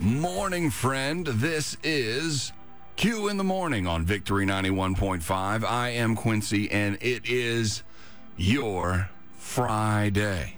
Morning, 0.00 0.70
friend. 0.70 1.26
This 1.26 1.76
is 1.82 2.52
Q 2.96 3.28
in 3.28 3.36
the 3.36 3.44
morning 3.44 3.86
on 3.86 4.04
Victory 4.04 4.46
91.5. 4.46 5.64
I 5.64 5.90
am 5.90 6.16
Quincy, 6.16 6.70
and 6.70 6.96
it 7.00 7.26
is 7.26 7.82
your 8.36 9.10
Friday. 9.36 10.56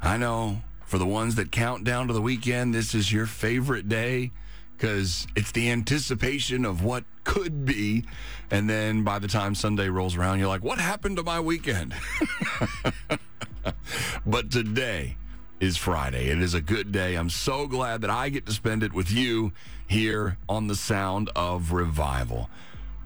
I 0.00 0.16
know 0.16 0.62
for 0.84 0.98
the 0.98 1.06
ones 1.06 1.34
that 1.36 1.52
count 1.52 1.84
down 1.84 2.08
to 2.08 2.12
the 2.12 2.20
weekend, 2.20 2.74
this 2.74 2.94
is 2.94 3.12
your 3.12 3.26
favorite 3.26 3.88
day 3.88 4.32
because 4.76 5.26
it's 5.34 5.52
the 5.52 5.70
anticipation 5.70 6.64
of 6.64 6.84
what 6.84 7.04
could 7.24 7.64
be. 7.64 8.04
And 8.50 8.70
then 8.70 9.02
by 9.04 9.18
the 9.18 9.28
time 9.28 9.54
Sunday 9.54 9.88
rolls 9.88 10.16
around, 10.16 10.38
you're 10.38 10.48
like, 10.48 10.62
what 10.62 10.78
happened 10.78 11.16
to 11.16 11.22
my 11.22 11.40
weekend? 11.40 11.94
but 14.26 14.50
today, 14.50 15.16
is 15.60 15.76
Friday. 15.76 16.28
It 16.28 16.40
is 16.40 16.54
a 16.54 16.60
good 16.60 16.92
day. 16.92 17.16
I'm 17.16 17.30
so 17.30 17.66
glad 17.66 18.02
that 18.02 18.10
I 18.10 18.28
get 18.28 18.46
to 18.46 18.52
spend 18.52 18.82
it 18.82 18.92
with 18.92 19.10
you 19.10 19.52
here 19.86 20.36
on 20.48 20.66
the 20.66 20.76
sound 20.76 21.30
of 21.34 21.72
revival. 21.72 22.48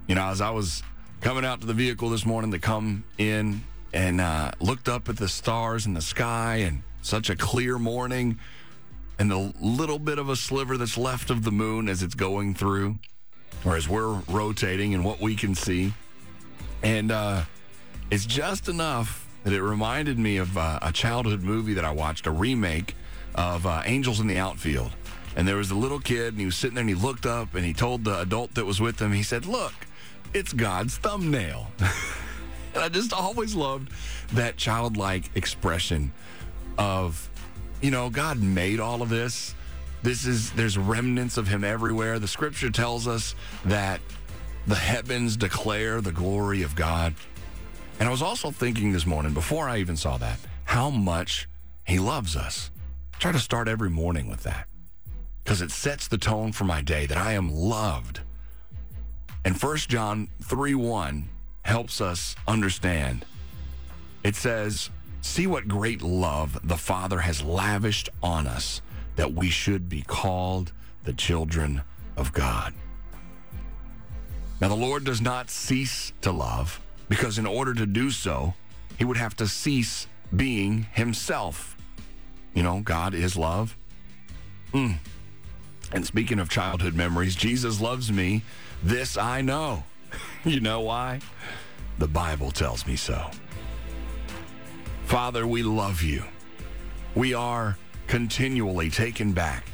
You 0.07 0.15
know, 0.15 0.27
as 0.27 0.41
I 0.41 0.51
was 0.51 0.83
coming 1.21 1.45
out 1.45 1.61
to 1.61 1.67
the 1.67 1.75
vehicle 1.75 2.11
this 2.11 2.27
morning 2.27 2.51
to 2.51 2.59
come 2.59 3.05
in 3.17 3.63
and 3.93 4.21
uh, 4.21 4.53
looked 4.61 4.89
up 4.89 5.09
at 5.09 5.17
the 5.17 5.29
stars 5.29 5.87
in 5.87 5.95
the 5.95 6.03
sky 6.03 6.57
and 6.57 6.83
such 7.01 7.31
a 7.31 7.37
clear 7.37 7.79
morning 7.79 8.39
and 9.19 9.31
the 9.31 9.53
little 9.61 9.99
bit 9.99 10.19
of 10.19 10.29
a 10.29 10.37
sliver 10.37 10.77
that's 10.77 10.99
left 10.99 11.31
of 11.31 11.45
the 11.45 11.53
moon 11.53 11.89
as 11.89 12.03
it's 12.03 12.15
going 12.15 12.55
through 12.55 12.99
or 13.65 13.77
as 13.77 13.89
we're 13.89 14.15
rotating 14.29 14.95
and 14.95 15.05
what 15.05 15.21
we 15.21 15.37
can 15.37 15.55
see. 15.55 15.93
And 16.83 17.13
uh, 17.13 17.43
it's 18.11 18.27
just 18.27 18.69
enough 18.69 19.22
that 19.45 19.53
it 19.53 19.63
reminded 19.63 20.19
me 20.19 20.37
of 20.37 20.57
uh, 20.57 20.79
a 20.83 20.93
childhood 20.93 21.43
movie 21.43 21.75
that 21.75 21.85
I 21.85 21.91
watched, 21.91 22.27
a 22.27 22.31
remake 22.31 22.95
of 23.35 23.67
uh, 23.67 23.83
Angels 23.85 24.21
in 24.21 24.27
the 24.27 24.39
Outfield. 24.39 24.93
And 25.35 25.49
there 25.49 25.57
was 25.57 25.71
a 25.71 25.75
little 25.75 25.99
kid, 25.99 26.29
and 26.29 26.39
he 26.39 26.47
was 26.47 26.57
sitting 26.57 26.75
there, 26.75 26.83
and 26.83 26.91
he 26.91 26.95
looked 26.95 27.27
up, 27.27 27.55
and 27.55 27.65
he 27.65 27.73
told 27.73 28.05
the 28.05 28.21
adult 28.21 28.55
that 28.55 28.67
was 28.67 28.81
with 28.81 29.01
him, 29.01 29.13
he 29.13 29.23
said, 29.23 29.47
"Look, 29.47 29.73
it's 30.35 30.53
God's 30.53 30.99
thumbnail." 30.99 31.69
and 32.75 32.85
I 32.85 32.89
just 32.89 33.13
always 33.13 33.55
loved 33.55 33.91
that 34.35 34.57
childlike 34.57 35.31
expression 35.35 36.13
of, 36.79 37.31
you 37.81 37.91
know, 37.91 38.11
God 38.11 38.41
made 38.41 38.81
all 38.81 39.03
of 39.03 39.09
this. 39.09 39.55
This 40.03 40.27
is 40.27 40.51
there's 40.53 40.77
remnants 40.77 41.37
of 41.37 41.49
Him 41.49 41.65
everywhere. 41.65 42.19
The 42.19 42.29
Scripture 42.29 42.71
tells 42.71 43.07
us 43.07 43.35
that 43.65 44.01
the 44.67 44.75
heavens 44.75 45.37
declare 45.37 46.01
the 46.01 46.13
glory 46.13 46.63
of 46.63 46.75
God. 46.75 47.15
And 48.03 48.09
I 48.09 48.11
was 48.11 48.21
also 48.21 48.51
thinking 48.51 48.91
this 48.91 49.07
morning, 49.07 49.33
before 49.33 49.69
I 49.69 49.79
even 49.79 49.97
saw 49.97 50.17
that, 50.17 50.37
how 50.65 50.91
much 50.91 51.49
he 51.85 52.01
loves 52.01 52.35
us. 52.35 52.73
I 53.15 53.19
try 53.19 53.31
to 53.31 53.39
start 53.39 53.69
every 53.69 53.91
morning 53.91 54.29
with 54.29 54.43
that 54.43 54.67
because 55.45 55.63
it 55.63 55.71
sets 55.71 56.09
the 56.09 56.19
tone 56.19 56.51
for 56.51 56.65
my 56.65 56.83
day 56.83 57.07
that 57.07 57.17
I 57.17 57.35
am 57.35 57.55
loved. 57.55 58.19
And 59.45 59.57
1 59.57 59.77
John 59.87 60.27
3 60.43 60.75
1 60.75 61.29
helps 61.63 62.01
us 62.01 62.35
understand. 62.49 63.25
It 64.25 64.35
says, 64.35 64.91
See 65.21 65.47
what 65.47 65.69
great 65.69 66.03
love 66.03 66.59
the 66.65 66.77
Father 66.77 67.21
has 67.21 67.41
lavished 67.41 68.09
on 68.21 68.49
us 68.49 68.83
that 69.15 69.33
we 69.33 69.49
should 69.49 69.89
be 69.89 70.03
called 70.03 70.73
the 71.05 71.13
children 71.13 71.83
of 72.17 72.33
God. 72.33 72.75
Now, 74.61 74.67
the 74.67 74.75
Lord 74.75 75.05
does 75.05 75.21
not 75.21 75.51
cease 75.51 76.13
to 76.23 76.33
love 76.33 76.81
because 77.13 77.37
in 77.37 77.45
order 77.45 77.75
to 77.75 77.85
do 77.85 78.11
so, 78.11 78.55
he 78.97 79.05
would 79.05 79.19
have 79.19 79.37
to 79.37 79.47
cease 79.47 80.07
being 80.35 80.87
himself. 80.95 81.77
You 82.55 82.63
know, 82.63 82.81
God 82.81 83.13
is 83.13 83.37
love. 83.37 83.77
Mm. 84.73 84.97
And 85.93 86.07
speaking 86.07 86.39
of 86.39 86.49
childhood 86.49 86.95
memories, 86.95 87.37
Jesus 87.37 87.83
loves 87.83 88.11
me. 88.11 88.41
This 88.83 89.19
I 89.19 89.43
know. 89.43 89.85
you 90.47 90.61
know 90.61 90.81
why? 90.81 91.21
The 91.99 92.09
Bible 92.09 92.51
tells 92.51 92.87
me 92.87 92.97
so. 92.97 93.31
Father, 95.05 95.47
we 95.47 95.63
love 95.63 96.01
you. 96.01 96.25
We 97.15 97.35
are 97.35 97.77
continually 98.07 98.89
taken 98.89 99.33
back 99.33 99.67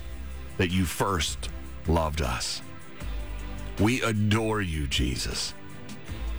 that 0.56 0.72
you 0.72 0.84
first 0.84 1.50
loved 1.86 2.20
us. 2.20 2.62
We 3.78 4.02
adore 4.02 4.60
you, 4.60 4.88
Jesus. 4.88 5.54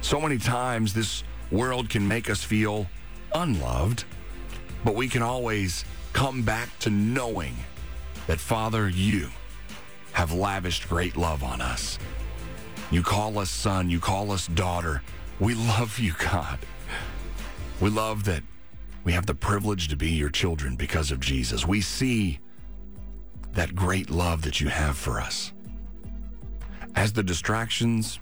So 0.01 0.19
many 0.19 0.37
times 0.37 0.93
this 0.93 1.23
world 1.51 1.89
can 1.89 2.07
make 2.07 2.29
us 2.29 2.43
feel 2.43 2.87
unloved, 3.33 4.05
but 4.83 4.95
we 4.95 5.07
can 5.07 5.21
always 5.21 5.85
come 6.13 6.41
back 6.41 6.77
to 6.79 6.89
knowing 6.89 7.55
that, 8.27 8.39
Father, 8.39 8.89
you 8.89 9.29
have 10.13 10.33
lavished 10.33 10.89
great 10.89 11.15
love 11.15 11.43
on 11.43 11.61
us. 11.61 11.99
You 12.91 13.03
call 13.03 13.37
us 13.37 13.49
son, 13.49 13.89
you 13.89 13.99
call 13.99 14.31
us 14.31 14.47
daughter. 14.47 15.01
We 15.39 15.53
love 15.53 15.99
you, 15.99 16.13
God. 16.17 16.59
We 17.79 17.89
love 17.89 18.23
that 18.25 18.43
we 19.03 19.13
have 19.13 19.25
the 19.25 19.35
privilege 19.35 19.87
to 19.89 19.95
be 19.95 20.09
your 20.09 20.29
children 20.29 20.75
because 20.75 21.11
of 21.11 21.19
Jesus. 21.19 21.65
We 21.65 21.81
see 21.81 22.39
that 23.53 23.75
great 23.75 24.09
love 24.09 24.41
that 24.41 24.59
you 24.59 24.67
have 24.69 24.97
for 24.97 25.19
us. 25.19 25.53
As 26.95 27.13
the 27.13 27.23
distractions 27.23 28.19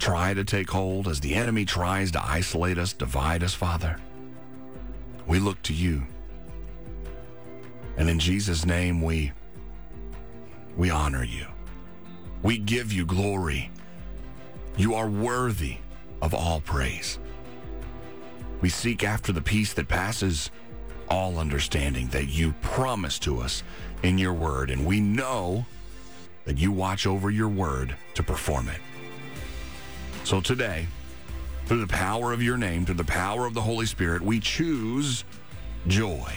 try 0.00 0.32
to 0.34 0.42
take 0.42 0.70
hold, 0.70 1.06
as 1.06 1.20
the 1.20 1.34
enemy 1.34 1.64
tries 1.64 2.10
to 2.10 2.24
isolate 2.24 2.78
us, 2.78 2.92
divide 2.92 3.44
us, 3.44 3.54
Father, 3.54 3.96
we 5.26 5.38
look 5.38 5.62
to 5.62 5.74
you. 5.74 6.02
And 7.96 8.08
in 8.08 8.18
Jesus' 8.18 8.64
name, 8.64 9.02
we, 9.02 9.30
we 10.76 10.90
honor 10.90 11.22
you. 11.22 11.46
We 12.42 12.56
give 12.56 12.92
you 12.92 13.04
glory. 13.04 13.70
You 14.76 14.94
are 14.94 15.08
worthy 15.08 15.76
of 16.22 16.32
all 16.32 16.60
praise. 16.60 17.18
We 18.62 18.70
seek 18.70 19.04
after 19.04 19.32
the 19.32 19.42
peace 19.42 19.74
that 19.74 19.88
passes 19.88 20.50
all 21.08 21.38
understanding 21.38 22.08
that 22.08 22.28
you 22.28 22.54
promise 22.62 23.18
to 23.20 23.40
us 23.40 23.62
in 24.02 24.16
your 24.16 24.32
word, 24.32 24.70
and 24.70 24.86
we 24.86 25.00
know 25.00 25.66
that 26.44 26.56
you 26.56 26.72
watch 26.72 27.06
over 27.06 27.30
your 27.30 27.48
word 27.48 27.94
to 28.14 28.22
perform 28.22 28.68
it. 28.68 28.80
So 30.30 30.40
today, 30.40 30.86
through 31.66 31.80
the 31.80 31.92
power 31.92 32.32
of 32.32 32.40
your 32.40 32.56
name, 32.56 32.86
through 32.86 32.94
the 32.94 33.02
power 33.02 33.46
of 33.46 33.54
the 33.54 33.60
Holy 33.60 33.84
Spirit, 33.84 34.22
we 34.22 34.38
choose 34.38 35.24
joy. 35.88 36.32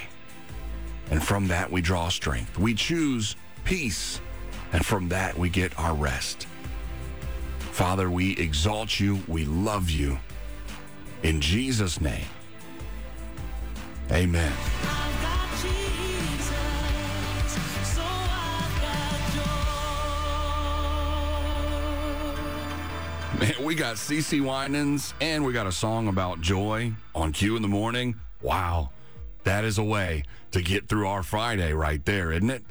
And 1.12 1.24
from 1.24 1.48
that, 1.50 1.72
we 1.72 1.80
draw 1.80 2.10
strength. 2.10 2.58
We 2.58 2.74
choose 2.74 3.36
peace. 3.66 4.20
And 4.72 4.84
from 4.84 5.10
that, 5.10 5.38
we 5.38 5.48
get 5.48 5.78
our 5.78 5.94
rest. 5.94 6.48
Father, 7.60 8.10
we 8.10 8.36
exalt 8.38 9.00
you. 9.00 9.22
We 9.28 9.46
love 9.46 9.92
you. 9.92 10.18
In 11.22 11.40
Jesus' 11.40 12.02
name, 12.02 12.26
amen. 14.12 14.54
Man, 23.44 23.66
we 23.66 23.76
got 23.76 23.98
CeCe 23.98 24.42
Winans 24.42 25.14
and 25.20 25.44
we 25.44 25.52
got 25.52 25.68
a 25.68 25.72
song 25.74 26.08
about 26.08 26.40
joy 26.40 26.94
on 27.14 27.34
Q 27.34 27.58
in 27.58 27.62
the 27.62 27.68
morning. 27.68 28.16
Wow, 28.42 28.92
that 29.44 29.66
is 29.66 29.78
a 29.78 29.84
way 29.84 30.24
to 30.52 30.62
get 30.62 30.88
through 30.88 31.10
our 31.10 31.24
Friday 31.24 31.74
right 31.74 32.06
there, 32.06 32.32
isn't 32.32 32.50
it? 32.50 32.64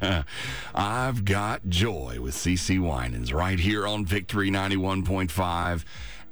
I've 0.74 1.24
got 1.24 1.66
joy 1.70 2.18
with 2.20 2.34
CeCe 2.34 2.80
Winans 2.80 3.32
right 3.32 3.58
here 3.58 3.86
on 3.86 4.04
Victory 4.04 4.50
91.5. 4.50 5.84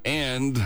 And, 0.05 0.63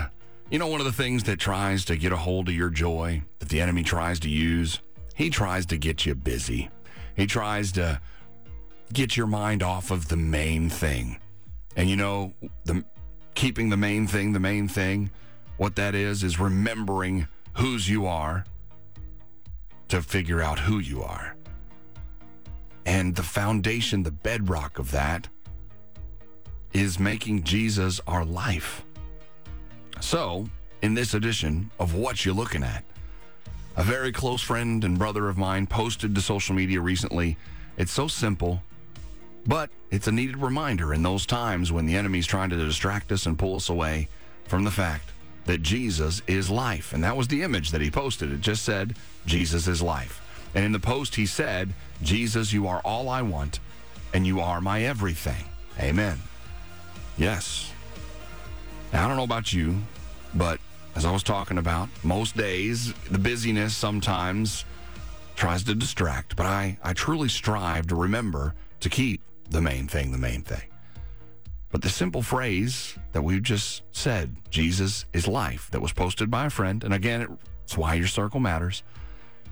you 0.50 0.58
know, 0.58 0.66
one 0.66 0.80
of 0.80 0.86
the 0.86 0.92
things 0.92 1.22
that 1.24 1.38
tries 1.38 1.84
to 1.84 1.96
get 1.96 2.10
a 2.10 2.16
hold 2.16 2.48
of 2.48 2.56
your 2.56 2.70
joy, 2.70 3.22
that 3.38 3.50
the 3.50 3.60
enemy 3.60 3.84
tries 3.84 4.18
to 4.18 4.28
use, 4.28 4.80
he 5.14 5.30
tries 5.30 5.64
to 5.66 5.76
get 5.76 6.06
you 6.06 6.16
busy. 6.16 6.70
He 7.14 7.26
tries 7.28 7.70
to 7.72 8.00
get 8.92 9.16
your 9.16 9.28
mind 9.28 9.62
off 9.62 9.92
of 9.92 10.08
the 10.08 10.16
main 10.16 10.68
thing. 10.68 11.20
And 11.76 11.88
you 11.88 11.96
know, 11.96 12.32
the 12.64 12.84
keeping 13.34 13.68
the 13.68 13.76
main 13.76 14.06
thing 14.06 14.32
the 14.32 14.40
main 14.40 14.68
thing, 14.68 15.10
what 15.56 15.76
that 15.76 15.94
is 15.94 16.22
is 16.22 16.38
remembering 16.38 17.28
whose 17.54 17.88
you 17.88 18.06
are 18.06 18.44
to 19.88 20.02
figure 20.02 20.40
out 20.40 20.58
who 20.58 20.78
you 20.78 21.02
are. 21.02 21.36
And 22.86 23.14
the 23.14 23.22
foundation, 23.22 24.02
the 24.02 24.10
bedrock 24.10 24.78
of 24.78 24.90
that 24.90 25.28
is 26.72 26.98
making 26.98 27.44
Jesus 27.44 28.00
our 28.06 28.24
life. 28.24 28.84
So, 30.00 30.48
in 30.82 30.94
this 30.94 31.14
edition 31.14 31.70
of 31.78 31.94
What 31.94 32.24
You're 32.24 32.34
Looking 32.34 32.62
At, 32.62 32.84
a 33.76 33.84
very 33.84 34.12
close 34.12 34.42
friend 34.42 34.84
and 34.84 34.98
brother 34.98 35.28
of 35.28 35.38
mine 35.38 35.66
posted 35.66 36.14
to 36.14 36.20
social 36.20 36.54
media 36.54 36.80
recently. 36.80 37.36
It's 37.76 37.92
so 37.92 38.06
simple, 38.06 38.62
but 39.46 39.70
it's 39.90 40.06
a 40.06 40.12
needed 40.12 40.38
reminder 40.38 40.94
in 40.94 41.02
those 41.02 41.26
times 41.26 41.70
when 41.70 41.86
the 41.86 41.96
enemy's 41.96 42.26
trying 42.26 42.50
to 42.50 42.56
distract 42.56 43.12
us 43.12 43.26
and 43.26 43.38
pull 43.38 43.56
us 43.56 43.68
away 43.68 44.08
from 44.46 44.64
the 44.64 44.70
fact 44.70 45.10
that 45.44 45.62
Jesus 45.62 46.22
is 46.26 46.50
life. 46.50 46.92
And 46.92 47.04
that 47.04 47.16
was 47.16 47.28
the 47.28 47.42
image 47.42 47.70
that 47.70 47.80
he 47.80 47.90
posted. 47.90 48.32
It 48.32 48.40
just 48.40 48.64
said, 48.64 48.96
Jesus 49.26 49.68
is 49.68 49.82
life. 49.82 50.20
And 50.54 50.64
in 50.64 50.72
the 50.72 50.78
post, 50.78 51.14
he 51.16 51.26
said, 51.26 51.74
Jesus, 52.02 52.52
you 52.52 52.66
are 52.66 52.80
all 52.84 53.08
I 53.08 53.22
want, 53.22 53.60
and 54.12 54.26
you 54.26 54.40
are 54.40 54.60
my 54.60 54.82
everything. 54.82 55.44
Amen. 55.78 56.18
Yes. 57.18 57.72
Now, 58.92 59.04
I 59.04 59.08
don't 59.08 59.16
know 59.16 59.24
about 59.24 59.52
you, 59.52 59.76
but 60.34 60.60
as 60.94 61.04
I 61.04 61.12
was 61.12 61.22
talking 61.22 61.58
about, 61.58 61.88
most 62.02 62.36
days, 62.36 62.94
the 63.10 63.18
busyness 63.18 63.76
sometimes 63.76 64.64
tries 65.36 65.64
to 65.64 65.74
distract, 65.74 66.36
but 66.36 66.46
I, 66.46 66.78
I 66.82 66.92
truly 66.92 67.28
strive 67.28 67.88
to 67.88 67.96
remember 67.96 68.54
to 68.80 68.88
keep 68.88 69.20
the 69.50 69.60
main 69.60 69.86
thing 69.86 70.12
the 70.12 70.18
main 70.18 70.42
thing. 70.42 70.68
But 71.70 71.82
the 71.82 71.88
simple 71.88 72.22
phrase 72.22 72.96
that 73.12 73.22
we've 73.22 73.42
just 73.42 73.82
said, 73.90 74.36
Jesus 74.48 75.06
is 75.12 75.26
life, 75.26 75.68
that 75.72 75.80
was 75.80 75.92
posted 75.92 76.30
by 76.30 76.46
a 76.46 76.50
friend, 76.50 76.84
and 76.84 76.94
again, 76.94 77.36
it's 77.64 77.76
why 77.76 77.94
your 77.94 78.06
circle 78.06 78.38
matters. 78.38 78.84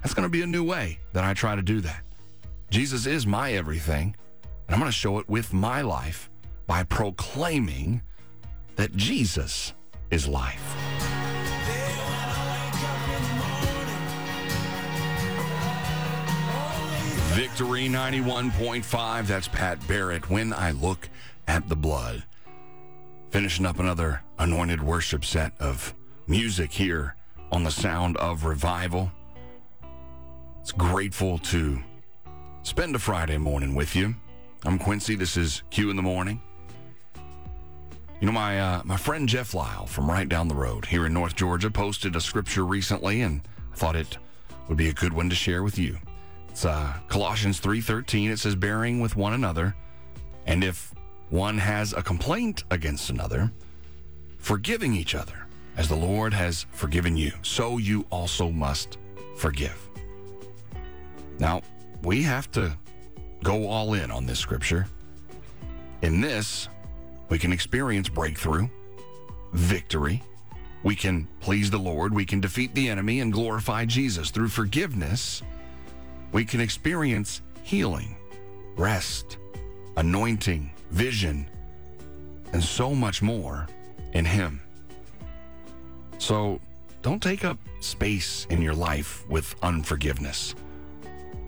That's 0.03 0.15
going 0.15 0.27
to 0.27 0.31
be 0.31 0.43
a 0.43 0.47
new 0.47 0.63
way 0.63 1.01
that 1.15 1.25
I 1.25 1.35
try 1.35 1.57
to 1.57 1.63
do 1.63 1.81
that. 1.81 2.03
Jesus 2.71 3.07
is 3.07 3.27
my 3.27 3.55
everything, 3.55 4.15
and 4.67 4.75
I'm 4.75 4.79
going 4.79 4.89
to 4.89 4.97
show 4.97 5.19
it 5.19 5.29
with 5.29 5.53
my 5.53 5.83
life 5.83 6.31
by 6.67 6.85
proclaiming 6.85 8.03
that 8.77 8.95
Jesus 8.97 9.75
is 10.11 10.29
life. 10.29 11.22
Victory 17.33 17.89
91.5. 17.89 19.27
That's 19.27 19.49
Pat 19.49 19.79
Barrett. 19.89 20.29
When 20.29 20.53
I 20.53 20.73
look 20.73 21.09
at 21.49 21.67
the 21.67 21.75
blood. 21.75 22.25
Finishing 23.31 23.65
up 23.65 23.79
another 23.79 24.23
anointed 24.39 24.83
worship 24.83 25.25
set 25.25 25.53
of 25.59 25.95
music 26.27 26.71
here 26.71 27.17
on 27.51 27.65
the 27.65 27.71
sound 27.71 28.19
of 28.19 28.45
revival. 28.45 29.11
It's 30.61 30.73
grateful 30.73 31.39
to 31.39 31.83
spend 32.65 32.95
a 32.97 32.99
Friday 32.99 33.39
morning 33.39 33.75
with 33.75 33.97
you. 33.97 34.15
I'm 34.67 34.79
Quincy. 34.79 35.15
This 35.15 35.39
is 35.39 35.63
Q 35.71 35.89
in 35.89 35.97
the 35.97 36.03
morning. 36.03 36.39
You 38.21 38.27
know, 38.27 38.33
my 38.33 38.61
uh, 38.61 38.83
my 38.85 38.99
friend 38.99 39.27
Jeff 39.27 39.55
Lyle 39.55 39.87
from 39.87 40.11
right 40.11 40.29
down 40.29 40.49
the 40.49 40.55
road 40.55 40.85
here 40.85 41.07
in 41.07 41.15
North 41.15 41.35
Georgia 41.35 41.71
posted 41.71 42.15
a 42.15 42.21
scripture 42.21 42.67
recently, 42.67 43.23
and 43.23 43.41
thought 43.75 43.97
it 43.97 44.19
would 44.69 44.77
be 44.77 44.91
a 44.91 44.93
good 44.93 45.15
one 45.15 45.31
to 45.31 45.35
share 45.35 45.63
with 45.63 45.79
you. 45.79 45.97
It's 46.53 46.67
uh, 46.67 46.93
Colossians 47.09 47.61
3:13. 47.61 48.31
It 48.31 48.39
says, 48.39 48.55
"Bearing 48.55 49.01
with 49.01 49.17
one 49.17 49.33
another, 49.33 49.75
and 50.47 50.63
if 50.63 50.93
one 51.31 51.57
has 51.57 51.95
a 51.95 52.03
complaint 52.03 52.65
against 52.71 53.09
another, 53.09 53.51
forgiving 54.37 54.95
each 54.95 55.15
other, 55.15 55.47
as 55.79 55.89
the 55.89 55.97
Lord 55.97 56.35
has 56.35 56.67
forgiven 56.71 57.17
you, 57.17 57.33
so 57.41 57.79
you 57.79 58.05
also 58.11 58.51
must 58.51 58.99
forgive." 59.35 59.79
Now, 61.39 61.63
we 62.03 62.23
have 62.23 62.51
to 62.51 62.77
go 63.43 63.67
all 63.67 63.95
in 63.95 64.11
on 64.11 64.27
this 64.27 64.39
scripture. 64.39 64.87
In 66.03 66.21
this, 66.21 66.69
we 67.31 67.39
can 67.39 67.51
experience 67.51 68.11
breakthrough, 68.11 68.69
victory. 69.55 70.23
We 70.83 70.97
can 70.97 71.27
please 71.41 71.71
the 71.71 71.79
Lord. 71.79 72.13
We 72.13 72.27
can 72.27 72.41
defeat 72.43 72.75
the 72.75 72.91
enemy 72.91 73.21
and 73.21 73.33
glorify 73.33 73.87
Jesus. 73.87 74.31
Through 74.31 74.49
forgiveness, 74.49 75.43
we 76.33 76.45
can 76.45 76.61
experience 76.61 77.43
healing, 77.63 78.17
rest, 78.77 79.39
anointing, 79.97 80.73
vision, 80.91 81.49
and 82.53 82.63
so 82.63 82.95
much 82.95 83.23
more 83.23 83.67
in 84.13 84.25
Him. 84.25 84.61
So 86.19 86.61
don't 87.03 87.23
take 87.23 87.45
up 87.45 87.59
space 87.81 88.47
in 88.51 88.63
your 88.63 88.75
life 88.75 89.29
with 89.29 89.55
unforgiveness. 89.63 90.55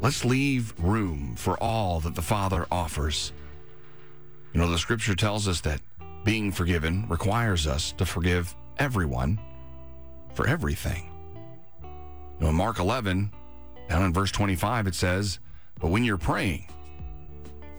Let's 0.01 0.25
leave 0.25 0.75
room 0.79 1.35
for 1.37 1.57
all 1.63 2.01
that 2.01 2.15
the 2.15 2.23
Father 2.23 2.67
offers. 2.71 3.33
You 4.53 4.61
know, 4.61 4.71
the 4.71 4.79
scripture 4.79 5.15
tells 5.15 5.49
us 5.49 5.61
that 5.63 5.81
being 6.25 6.53
forgiven 6.53 7.07
requires 7.09 7.67
us 7.67 7.93
to 7.93 8.05
forgive 8.05 8.55
everyone 8.79 9.41
for 10.35 10.47
everything. 10.47 11.11
You 11.83 12.41
know, 12.41 12.49
in 12.49 12.55
Mark 12.57 12.81
11, 12.81 13.33
down 13.89 14.05
in 14.05 14.13
verse 14.13 14.31
25, 14.31 14.87
it 14.87 14.95
says, 14.95 15.39
But 15.81 15.89
when 15.89 16.05
you're 16.05 16.19
praying, 16.19 16.67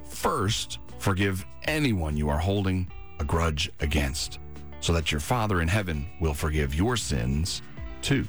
first 0.06 0.80
forgive 1.00 1.46
anyone 1.64 2.18
you 2.18 2.30
are 2.30 2.38
holding 2.38 2.88
a 3.20 3.24
grudge 3.24 3.72
against, 3.80 4.40
so 4.82 4.94
that 4.94 5.12
your 5.12 5.22
Father 5.22 5.62
in 5.62 5.68
heaven 5.68 6.08
will 6.20 6.34
forgive 6.34 6.76
your 6.76 6.98
sins 6.98 7.62
too. 8.02 8.28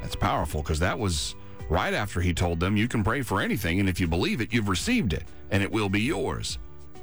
That's 0.00 0.16
powerful 0.16 0.62
because 0.62 0.78
that 0.80 0.98
was 0.98 1.34
right 1.68 1.94
after 1.94 2.20
he 2.20 2.34
told 2.34 2.60
them, 2.60 2.76
You 2.76 2.88
can 2.88 3.02
pray 3.02 3.22
for 3.22 3.40
anything, 3.40 3.80
and 3.80 3.88
if 3.88 3.98
you 3.98 4.06
believe 4.06 4.40
it, 4.40 4.52
you've 4.52 4.68
received 4.68 5.12
it, 5.12 5.24
and 5.50 5.62
it 5.62 5.70
will 5.70 5.88
be 5.88 6.02
yours. 6.02 6.58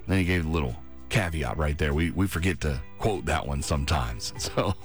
then 0.08 0.20
he 0.20 0.24
gave 0.24 0.46
a 0.46 0.50
little 0.50 0.76
caveat 1.10 1.58
right 1.58 1.78
there. 1.78 1.94
We, 1.94 2.12
we 2.12 2.28
forget 2.28 2.62
to 2.62 2.80
quote 2.98 3.26
that 3.26 3.46
one 3.46 3.62
sometimes. 3.62 4.34
So 4.56 4.76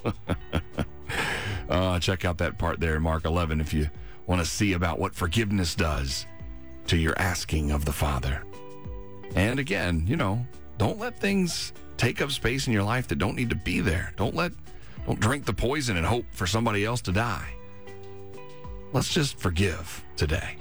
uh, 1.68 1.98
check 1.98 2.24
out 2.24 2.38
that 2.38 2.58
part 2.58 2.80
there 2.80 3.00
Mark 3.00 3.24
11 3.24 3.60
if 3.60 3.72
you 3.72 3.88
want 4.26 4.40
to 4.40 4.46
see 4.46 4.72
about 4.72 4.98
what 4.98 5.14
forgiveness 5.14 5.74
does 5.74 6.26
to 6.86 6.96
your 6.96 7.18
asking 7.18 7.70
of 7.70 7.84
the 7.84 7.92
Father. 7.92 8.42
And 9.34 9.58
again, 9.58 10.04
you 10.06 10.16
know, 10.16 10.46
don't 10.78 10.98
let 10.98 11.18
things 11.18 11.72
take 11.96 12.20
up 12.20 12.30
space 12.30 12.66
in 12.66 12.72
your 12.72 12.82
life 12.82 13.08
that 13.08 13.16
don't 13.16 13.36
need 13.36 13.50
to 13.50 13.56
be 13.56 13.80
there. 13.80 14.12
Don't 14.16 14.34
let 14.34 14.52
don't 15.06 15.20
drink 15.20 15.44
the 15.44 15.52
poison 15.52 15.96
and 15.96 16.04
hope 16.04 16.26
for 16.32 16.46
somebody 16.46 16.84
else 16.84 17.00
to 17.02 17.12
die. 17.12 17.54
Let's 18.92 19.12
just 19.12 19.38
forgive 19.38 20.04
today. 20.16 20.56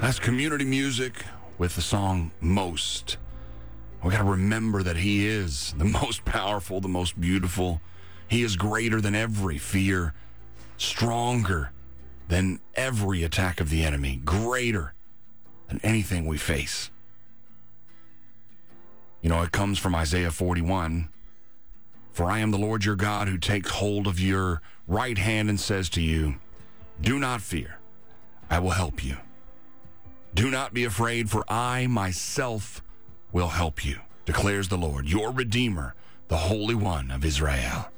That's 0.00 0.18
community 0.18 0.64
music 0.64 1.24
with 1.58 1.76
the 1.76 1.80
song 1.80 2.32
Most. 2.40 3.18
We 4.02 4.10
got 4.10 4.18
to 4.18 4.24
remember 4.24 4.82
that 4.82 4.96
He 4.96 5.26
is 5.26 5.74
the 5.78 5.84
most 6.02 6.24
powerful, 6.24 6.80
the 6.80 6.88
most 6.88 7.20
beautiful. 7.20 7.80
He 8.28 8.42
is 8.42 8.56
greater 8.56 9.00
than 9.00 9.14
every 9.14 9.58
fear, 9.58 10.14
stronger 10.76 11.70
than 12.28 12.60
every 12.74 13.22
attack 13.22 13.60
of 13.60 13.70
the 13.70 13.84
enemy, 13.84 14.20
greater 14.24 14.94
than 15.68 15.80
anything 15.82 16.26
we 16.26 16.38
face. 16.38 16.90
You 19.20 19.28
know, 19.28 19.42
it 19.42 19.52
comes 19.52 19.78
from 19.78 19.94
Isaiah 19.94 20.30
41. 20.30 21.08
For 22.12 22.30
I 22.30 22.40
am 22.40 22.50
the 22.50 22.58
Lord 22.58 22.84
your 22.84 22.96
God 22.96 23.28
who 23.28 23.38
takes 23.38 23.70
hold 23.70 24.06
of 24.06 24.20
your 24.20 24.60
right 24.86 25.16
hand 25.16 25.48
and 25.48 25.58
says 25.58 25.88
to 25.90 26.02
you, 26.02 26.36
Do 27.00 27.18
not 27.18 27.40
fear, 27.40 27.78
I 28.50 28.58
will 28.58 28.70
help 28.70 29.02
you. 29.02 29.16
Do 30.34 30.50
not 30.50 30.74
be 30.74 30.84
afraid, 30.84 31.30
for 31.30 31.44
I 31.48 31.86
myself 31.86 32.82
will 33.32 33.48
help 33.48 33.84
you, 33.84 33.98
declares 34.24 34.68
the 34.68 34.78
Lord, 34.78 35.08
your 35.08 35.30
Redeemer, 35.30 35.94
the 36.28 36.36
Holy 36.36 36.74
One 36.74 37.10
of 37.10 37.24
Israel. 37.24 37.88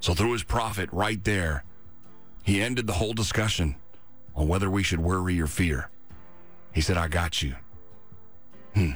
So, 0.00 0.14
through 0.14 0.32
his 0.32 0.44
prophet 0.44 0.88
right 0.92 1.22
there, 1.24 1.64
he 2.42 2.62
ended 2.62 2.86
the 2.86 2.94
whole 2.94 3.12
discussion 3.12 3.76
on 4.34 4.48
whether 4.48 4.70
we 4.70 4.82
should 4.82 5.00
worry 5.00 5.40
or 5.40 5.46
fear. 5.46 5.90
He 6.72 6.80
said, 6.80 6.96
I 6.96 7.08
got 7.08 7.42
you. 7.42 7.56
Hmm. 8.74 8.92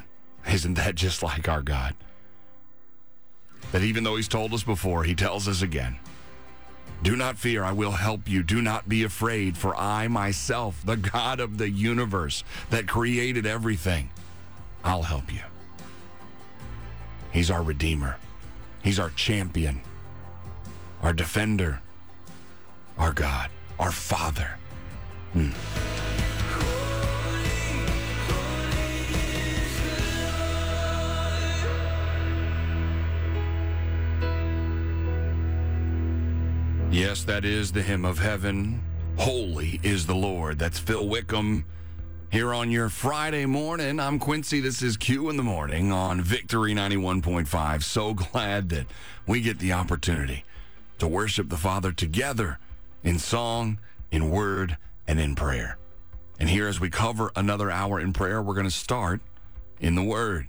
Isn't 0.48 0.74
that 0.74 0.94
just 0.94 1.22
like 1.22 1.48
our 1.48 1.62
God? 1.62 1.94
That 3.72 3.82
even 3.82 4.04
though 4.04 4.16
he's 4.16 4.28
told 4.28 4.52
us 4.52 4.62
before, 4.62 5.04
he 5.04 5.14
tells 5.14 5.48
us 5.48 5.62
again. 5.62 5.98
Do 7.02 7.16
not 7.16 7.36
fear, 7.36 7.64
I 7.64 7.72
will 7.72 7.90
help 7.90 8.28
you. 8.28 8.42
Do 8.42 8.62
not 8.62 8.88
be 8.88 9.02
afraid, 9.02 9.56
for 9.56 9.74
I 9.76 10.06
myself, 10.06 10.80
the 10.84 10.96
God 10.96 11.40
of 11.40 11.58
the 11.58 11.68
universe 11.68 12.44
that 12.70 12.86
created 12.86 13.44
everything, 13.44 14.10
I'll 14.84 15.02
help 15.02 15.32
you. 15.32 15.40
He's 17.32 17.50
our 17.50 17.62
Redeemer, 17.62 18.16
He's 18.82 18.98
our 18.98 19.10
champion, 19.10 19.80
our 21.02 21.12
defender, 21.12 21.80
our 22.98 23.12
God, 23.12 23.48
our 23.78 23.90
Father. 23.90 24.58
Hmm. 25.32 25.50
Yes, 36.92 37.24
that 37.24 37.46
is 37.46 37.72
the 37.72 37.80
hymn 37.80 38.04
of 38.04 38.18
heaven. 38.18 38.82
Holy 39.16 39.80
is 39.82 40.06
the 40.06 40.14
Lord. 40.14 40.58
That's 40.58 40.78
Phil 40.78 41.08
Wickham 41.08 41.64
here 42.32 42.54
on 42.54 42.70
your 42.70 42.88
Friday 42.88 43.44
morning. 43.44 44.00
I'm 44.00 44.18
Quincy. 44.18 44.58
This 44.60 44.80
is 44.80 44.96
Q 44.96 45.28
in 45.28 45.36
the 45.36 45.42
morning 45.42 45.92
on 45.92 46.22
Victory 46.22 46.72
91.5. 46.74 47.82
So 47.82 48.14
glad 48.14 48.70
that 48.70 48.86
we 49.26 49.42
get 49.42 49.58
the 49.58 49.74
opportunity 49.74 50.42
to 50.98 51.06
worship 51.06 51.50
the 51.50 51.58
Father 51.58 51.92
together 51.92 52.58
in 53.02 53.18
song, 53.18 53.78
in 54.10 54.30
word, 54.30 54.78
and 55.06 55.20
in 55.20 55.34
prayer. 55.34 55.76
And 56.40 56.48
here, 56.48 56.66
as 56.68 56.80
we 56.80 56.88
cover 56.88 57.30
another 57.36 57.70
hour 57.70 58.00
in 58.00 58.14
prayer, 58.14 58.40
we're 58.40 58.54
going 58.54 58.64
to 58.64 58.70
start 58.70 59.20
in 59.78 59.94
the 59.94 60.02
Word. 60.02 60.46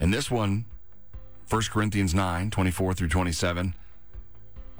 And 0.00 0.12
this 0.12 0.28
one 0.28 0.64
1 1.48 1.62
Corinthians 1.70 2.16
9, 2.16 2.50
24 2.50 2.94
through 2.94 3.08
27. 3.08 3.76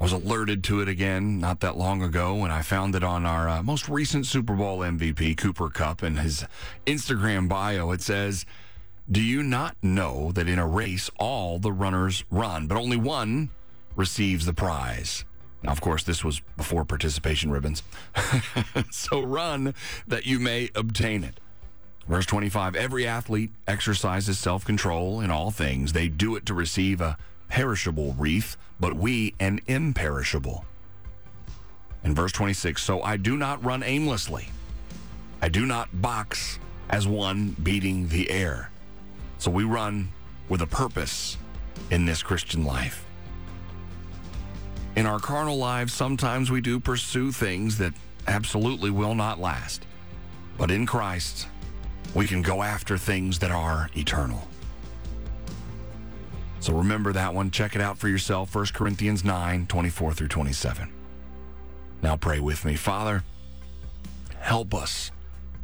I 0.01 0.05
was 0.05 0.13
alerted 0.13 0.65
to 0.65 0.81
it 0.81 0.89
again 0.89 1.41
not 1.41 1.61
that 1.61 1.77
long 1.77 2.03
ago 2.03 2.35
when 2.35 2.51
I 2.51 2.63
found 2.63 2.95
it 2.95 3.05
on 3.05 3.27
our 3.27 3.51
uh, 3.51 3.63
most 3.63 3.87
recent 3.87 4.25
Super 4.25 4.55
Bowl 4.55 4.79
MVP, 4.79 5.37
Cooper 5.37 5.69
Kupp, 5.69 6.03
and 6.03 6.19
his 6.19 6.47
Instagram 6.87 7.51
bio. 7.51 7.91
It 7.91 8.01
says, 8.01 8.47
Do 9.11 9.21
you 9.21 9.43
not 9.43 9.77
know 9.83 10.33
that 10.33 10.49
in 10.49 10.59
a 10.59 10.67
race 10.67 11.11
all 11.19 11.59
the 11.59 11.71
runners 11.71 12.25
run, 12.31 12.67
but 12.67 12.79
only 12.79 12.97
one 12.97 13.51
receives 13.95 14.47
the 14.47 14.55
prize? 14.55 15.27
Now, 15.63 15.73
of 15.73 15.83
course, 15.83 16.03
this 16.03 16.25
was 16.25 16.41
before 16.57 16.87
participation 16.87 17.51
ribbons. 17.51 17.83
so 18.91 19.21
run 19.21 19.75
that 20.07 20.25
you 20.25 20.39
may 20.39 20.71
obtain 20.75 21.25
it. 21.25 21.39
Verse 22.09 22.25
25 22.25 22.75
Every 22.75 23.07
athlete 23.07 23.51
exercises 23.69 24.39
self 24.39 24.65
control 24.65 25.21
in 25.21 25.31
all 25.31 25.51
things. 25.51 25.93
They 25.93 26.09
do 26.09 26.37
it 26.37 26.47
to 26.47 26.55
receive 26.55 27.03
a 27.03 27.19
perishable 27.51 28.15
wreath, 28.15 28.57
but 28.81 28.95
we 28.95 29.35
an 29.39 29.61
imperishable. 29.67 30.65
In 32.03 32.15
verse 32.15 32.33
26 32.33 32.83
So 32.83 33.03
I 33.03 33.17
do 33.17 33.37
not 33.37 33.63
run 33.65 33.83
aimlessly, 33.83 34.49
I 35.43 35.49
do 35.49 35.67
not 35.67 35.89
box 36.01 36.59
as 36.89 37.07
one 37.07 37.57
beating 37.63 38.09
the 38.09 38.31
air. 38.31 38.71
So 39.39 39.51
we 39.51 39.65
run 39.65 40.09
with 40.49 40.63
a 40.63 40.67
purpose 40.67 41.37
in 41.91 42.05
this 42.05 42.23
Christian 42.23 42.65
life. 42.65 43.05
In 44.97 45.07
our 45.07 45.21
carnal 45.21 45.57
lives, 45.57 45.93
sometimes 45.93 46.51
we 46.51 46.61
do 46.61 46.81
pursue 46.81 47.31
things 47.31 47.79
that 47.79 47.95
absolutely 48.27 48.91
will 48.91 49.15
not 49.15 49.39
last. 49.39 49.87
But 50.59 50.71
in 50.71 50.85
Christ, 50.85 51.47
we 52.15 52.27
can 52.27 52.43
go 52.43 52.63
after 52.63 52.99
things 52.99 53.39
that 53.39 53.53
are 53.53 53.89
eternal. 53.97 54.50
So 56.61 56.75
remember 56.75 57.13
that 57.15 57.35
one. 57.35 57.51
Check 57.51 57.75
it 57.75 57.81
out 57.81 57.97
for 57.99 58.09
yourself. 58.09 58.55
1 58.55 58.67
Corinthians 58.75 59.25
9 59.25 59.67
24 59.67 60.13
through 60.13 60.29
27. 60.29 60.93
Now 62.03 62.17
pray 62.17 62.39
with 62.39 62.65
me. 62.65 62.77
Father, 62.77 63.25
help 64.39 64.75
us 64.75 65.11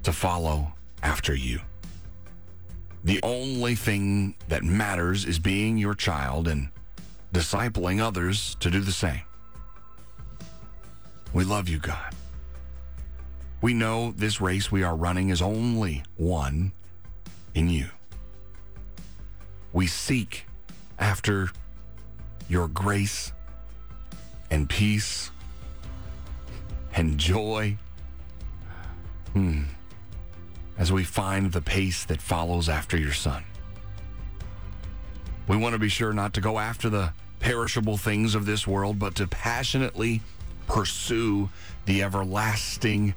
to 0.02 0.12
follow 0.12 0.72
after 1.02 1.34
you. 1.34 1.60
The 3.04 3.20
only 3.22 3.74
thing 3.74 4.34
that 4.48 4.64
matters 4.64 5.24
is 5.26 5.38
being 5.38 5.78
your 5.78 5.94
child 5.94 6.48
and 6.48 6.70
discipling 7.32 8.00
others 8.00 8.56
to 8.60 8.70
do 8.70 8.80
the 8.80 8.92
same. 8.92 9.22
We 11.32 11.44
love 11.44 11.68
you, 11.68 11.78
God. 11.78 12.14
We 13.60 13.74
know 13.74 14.12
this 14.16 14.40
race 14.40 14.72
we 14.72 14.82
are 14.82 14.96
running 14.96 15.28
is 15.28 15.42
only 15.42 16.02
one 16.16 16.72
in 17.54 17.68
you. 17.68 17.86
We 19.72 19.86
seek 19.86 20.46
after 20.98 21.50
your 22.48 22.68
grace 22.68 23.32
and 24.50 24.68
peace 24.68 25.30
and 26.94 27.18
joy 27.18 27.76
hmm, 29.32 29.62
as 30.78 30.90
we 30.90 31.04
find 31.04 31.52
the 31.52 31.60
pace 31.60 32.04
that 32.04 32.20
follows 32.22 32.68
after 32.68 32.96
your 32.96 33.12
son. 33.12 33.44
We 35.48 35.56
want 35.56 35.74
to 35.74 35.78
be 35.78 35.88
sure 35.88 36.12
not 36.12 36.32
to 36.34 36.40
go 36.40 36.58
after 36.58 36.88
the 36.88 37.12
perishable 37.40 37.96
things 37.96 38.34
of 38.34 38.46
this 38.46 38.66
world, 38.66 38.98
but 38.98 39.14
to 39.16 39.26
passionately 39.26 40.22
pursue 40.66 41.48
the 41.84 42.02
everlasting, 42.02 43.14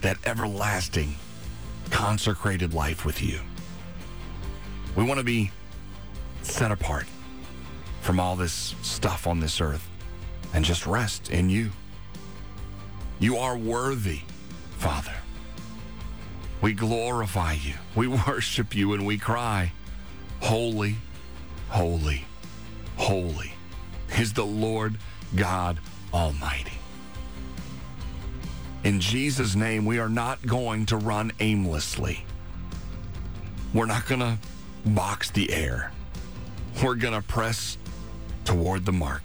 that 0.00 0.18
everlasting 0.26 1.14
consecrated 1.90 2.74
life 2.74 3.04
with 3.04 3.22
you. 3.22 3.38
We 4.96 5.04
want 5.04 5.18
to 5.18 5.24
be 5.24 5.50
set 6.42 6.70
apart 6.70 7.06
from 8.00 8.18
all 8.18 8.36
this 8.36 8.74
stuff 8.82 9.26
on 9.26 9.40
this 9.40 9.60
earth 9.60 9.88
and 10.52 10.64
just 10.64 10.86
rest 10.86 11.30
in 11.30 11.48
you. 11.48 11.70
You 13.18 13.36
are 13.36 13.56
worthy, 13.56 14.20
Father. 14.78 15.14
We 16.60 16.72
glorify 16.72 17.54
you. 17.54 17.74
We 17.94 18.06
worship 18.26 18.74
you 18.74 18.92
and 18.94 19.06
we 19.06 19.18
cry, 19.18 19.72
Holy, 20.40 20.96
holy, 21.68 22.24
holy 22.96 23.52
is 24.18 24.32
the 24.32 24.44
Lord 24.44 24.98
God 25.36 25.78
Almighty. 26.12 26.72
In 28.84 29.00
Jesus' 29.00 29.54
name, 29.54 29.84
we 29.84 29.98
are 30.00 30.08
not 30.08 30.44
going 30.44 30.86
to 30.86 30.96
run 30.96 31.30
aimlessly. 31.38 32.24
We're 33.72 33.86
not 33.86 34.06
going 34.06 34.20
to 34.20 34.38
box 34.84 35.30
the 35.30 35.52
air. 35.52 35.92
We're 36.80 36.94
going 36.94 37.14
to 37.14 37.26
press 37.26 37.76
toward 38.44 38.84
the 38.84 38.92
mark. 38.92 39.22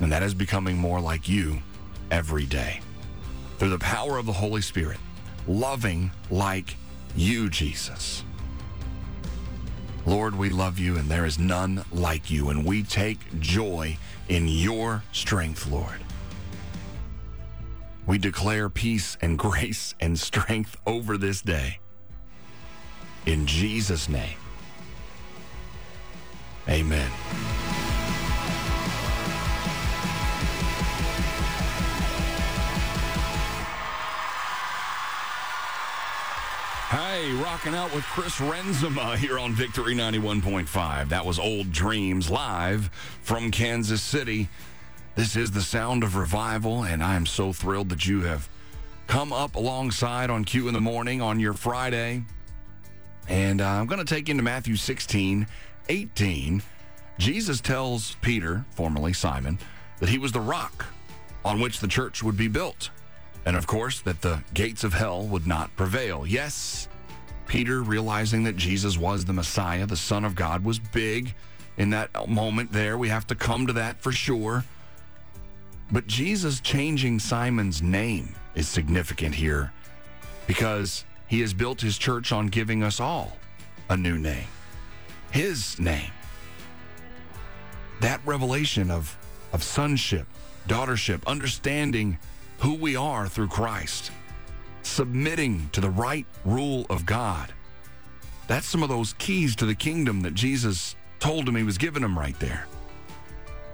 And 0.00 0.10
that 0.12 0.22
is 0.22 0.34
becoming 0.34 0.78
more 0.78 1.00
like 1.00 1.28
you 1.28 1.60
every 2.10 2.46
day. 2.46 2.80
Through 3.58 3.70
the 3.70 3.78
power 3.78 4.16
of 4.16 4.26
the 4.26 4.32
Holy 4.32 4.62
Spirit, 4.62 4.98
loving 5.46 6.10
like 6.30 6.76
you, 7.14 7.50
Jesus. 7.50 8.24
Lord, 10.06 10.36
we 10.36 10.48
love 10.48 10.78
you, 10.78 10.96
and 10.96 11.10
there 11.10 11.26
is 11.26 11.38
none 11.38 11.84
like 11.92 12.30
you, 12.30 12.48
and 12.48 12.64
we 12.64 12.82
take 12.82 13.18
joy 13.38 13.98
in 14.28 14.48
your 14.48 15.04
strength, 15.12 15.70
Lord. 15.70 16.00
We 18.06 18.16
declare 18.16 18.70
peace 18.70 19.18
and 19.20 19.38
grace 19.38 19.94
and 20.00 20.18
strength 20.18 20.76
over 20.86 21.18
this 21.18 21.42
day. 21.42 21.78
In 23.26 23.46
Jesus' 23.46 24.08
name, 24.08 24.38
amen. 26.80 27.10
Hey, 36.88 37.32
rocking 37.34 37.74
out 37.74 37.94
with 37.94 38.04
Chris 38.04 38.36
Renzema 38.36 39.16
here 39.16 39.38
on 39.38 39.52
Victory 39.52 39.94
91.5. 39.94 41.10
That 41.10 41.24
was 41.24 41.38
Old 41.38 41.70
Dreams 41.70 42.30
live 42.30 42.90
from 43.22 43.50
Kansas 43.50 44.02
City. 44.02 44.48
This 45.16 45.36
is 45.36 45.50
the 45.50 45.60
sound 45.60 46.02
of 46.02 46.16
revival, 46.16 46.84
and 46.84 47.02
I 47.02 47.14
am 47.14 47.26
so 47.26 47.52
thrilled 47.52 47.90
that 47.90 48.06
you 48.06 48.22
have 48.22 48.48
come 49.06 49.32
up 49.32 49.54
alongside 49.54 50.30
on 50.30 50.44
Q 50.44 50.68
in 50.68 50.74
the 50.74 50.80
morning 50.80 51.20
on 51.20 51.38
your 51.38 51.52
Friday. 51.52 52.24
And 53.28 53.60
uh, 53.60 53.68
I'm 53.68 53.86
going 53.86 54.04
to 54.04 54.14
take 54.14 54.28
you 54.28 54.32
into 54.32 54.42
Matthew 54.42 54.76
16, 54.76 55.46
18. 55.88 56.62
Jesus 57.18 57.60
tells 57.60 58.16
Peter, 58.22 58.64
formerly 58.70 59.12
Simon, 59.12 59.58
that 59.98 60.08
he 60.08 60.18
was 60.18 60.32
the 60.32 60.40
rock 60.40 60.86
on 61.44 61.60
which 61.60 61.80
the 61.80 61.88
church 61.88 62.22
would 62.22 62.36
be 62.36 62.48
built. 62.48 62.90
And 63.46 63.56
of 63.56 63.66
course, 63.66 64.00
that 64.00 64.20
the 64.22 64.42
gates 64.54 64.84
of 64.84 64.92
hell 64.92 65.22
would 65.24 65.46
not 65.46 65.74
prevail. 65.76 66.26
Yes, 66.26 66.88
Peter, 67.46 67.82
realizing 67.82 68.44
that 68.44 68.56
Jesus 68.56 68.96
was 68.96 69.24
the 69.24 69.32
Messiah, 69.32 69.86
the 69.86 69.96
Son 69.96 70.24
of 70.24 70.34
God, 70.34 70.64
was 70.64 70.78
big 70.78 71.34
in 71.76 71.90
that 71.90 72.28
moment 72.28 72.72
there. 72.72 72.96
We 72.98 73.08
have 73.08 73.26
to 73.28 73.34
come 73.34 73.66
to 73.66 73.72
that 73.74 74.00
for 74.00 74.12
sure. 74.12 74.64
But 75.90 76.06
Jesus 76.06 76.60
changing 76.60 77.18
Simon's 77.18 77.82
name 77.82 78.34
is 78.54 78.68
significant 78.68 79.34
here 79.34 79.72
because 80.46 81.04
he 81.26 81.40
has 81.40 81.52
built 81.52 81.80
his 81.80 81.98
church 81.98 82.32
on 82.32 82.46
giving 82.46 82.82
us 82.82 83.00
all 83.00 83.36
a 83.88 83.96
new 83.96 84.18
name, 84.18 84.46
his 85.30 85.78
name. 85.78 86.10
That 88.00 88.20
revelation 88.24 88.90
of, 88.90 89.16
of 89.52 89.62
sonship, 89.62 90.26
daughtership, 90.68 91.26
understanding 91.26 92.18
who 92.58 92.74
we 92.74 92.96
are 92.96 93.28
through 93.28 93.48
Christ, 93.48 94.10
submitting 94.82 95.68
to 95.72 95.80
the 95.80 95.90
right 95.90 96.26
rule 96.44 96.86
of 96.90 97.06
God. 97.06 97.52
That's 98.46 98.66
some 98.66 98.82
of 98.82 98.88
those 98.88 99.12
keys 99.14 99.54
to 99.56 99.66
the 99.66 99.74
kingdom 99.74 100.22
that 100.22 100.34
Jesus 100.34 100.96
told 101.20 101.48
him 101.48 101.56
he 101.56 101.62
was 101.62 101.78
giving 101.78 102.02
him 102.02 102.18
right 102.18 102.38
there. 102.40 102.66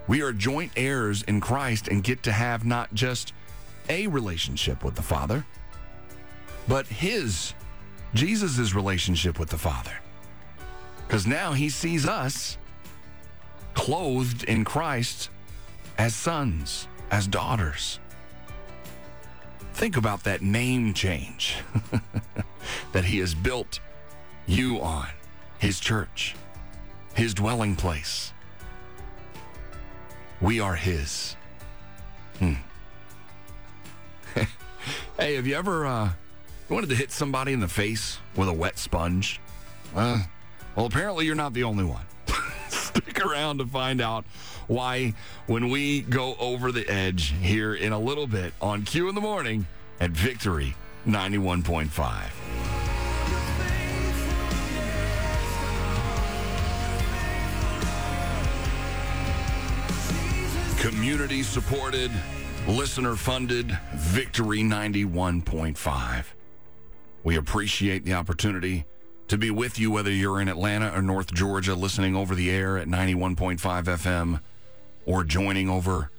We 0.08 0.22
are 0.22 0.32
joint 0.32 0.72
heirs 0.76 1.22
in 1.22 1.40
Christ 1.40 1.88
and 1.88 2.04
get 2.04 2.22
to 2.24 2.32
have 2.32 2.64
not 2.64 2.92
just 2.94 3.32
a 3.88 4.06
relationship 4.06 4.84
with 4.84 4.94
the 4.94 5.02
Father, 5.02 5.44
but 6.68 6.86
his, 6.86 7.54
Jesus' 8.14 8.74
relationship 8.74 9.38
with 9.38 9.48
the 9.48 9.58
Father. 9.58 9.92
Because 11.06 11.26
now 11.26 11.52
he 11.52 11.68
sees 11.68 12.06
us 12.06 12.58
clothed 13.74 14.44
in 14.44 14.64
Christ 14.64 15.30
as 15.98 16.14
sons, 16.14 16.88
as 17.10 17.26
daughters. 17.26 18.00
Think 19.74 19.96
about 19.96 20.24
that 20.24 20.42
name 20.42 20.94
change 20.94 21.56
that 22.92 23.04
he 23.04 23.18
has 23.18 23.34
built 23.34 23.78
you 24.46 24.80
on, 24.80 25.08
his 25.58 25.78
church, 25.78 26.34
his 27.14 27.34
dwelling 27.34 27.76
place. 27.76 28.32
We 30.40 30.60
are 30.60 30.74
his. 30.74 31.36
Hmm. 32.38 32.54
hey, 35.18 35.34
have 35.34 35.46
you 35.46 35.54
ever 35.54 35.86
uh, 35.86 36.10
wanted 36.68 36.88
to 36.90 36.96
hit 36.96 37.10
somebody 37.10 37.52
in 37.52 37.60
the 37.60 37.68
face 37.68 38.18
with 38.34 38.48
a 38.48 38.52
wet 38.52 38.78
sponge? 38.78 39.40
Uh, 39.94 40.22
Well, 40.76 40.84
apparently 40.84 41.24
you're 41.24 41.34
not 41.34 41.54
the 41.54 41.64
only 41.64 41.84
one. 41.84 42.04
Stick 42.68 43.24
around 43.24 43.58
to 43.58 43.66
find 43.66 44.02
out 44.02 44.26
why 44.66 45.14
when 45.46 45.70
we 45.70 46.02
go 46.02 46.36
over 46.38 46.70
the 46.70 46.86
edge 46.86 47.34
here 47.40 47.74
in 47.74 47.92
a 47.92 47.98
little 47.98 48.26
bit 48.26 48.52
on 48.60 48.82
Q 48.82 49.08
in 49.08 49.14
the 49.14 49.20
morning 49.22 49.66
at 50.00 50.10
Victory 50.10 50.76
91.5. 51.06 52.30
Community 60.78 61.42
supported, 61.42 62.10
listener 62.68 63.16
funded, 63.16 63.76
Victory 63.94 64.60
91.5. 64.60 66.24
We 67.24 67.36
appreciate 67.36 68.04
the 68.04 68.12
opportunity 68.12 68.84
to 69.28 69.38
be 69.38 69.50
with 69.50 69.78
you, 69.78 69.90
whether 69.90 70.10
you're 70.10 70.40
in 70.40 70.48
Atlanta 70.48 70.92
or 70.94 71.02
North 71.02 71.32
Georgia, 71.32 71.74
listening 71.74 72.14
over 72.14 72.34
the 72.34 72.50
air 72.50 72.78
at 72.78 72.88
91.5 72.88 73.58
FM, 73.58 74.40
or 75.04 75.24
joining 75.24 75.68
over 75.68 76.10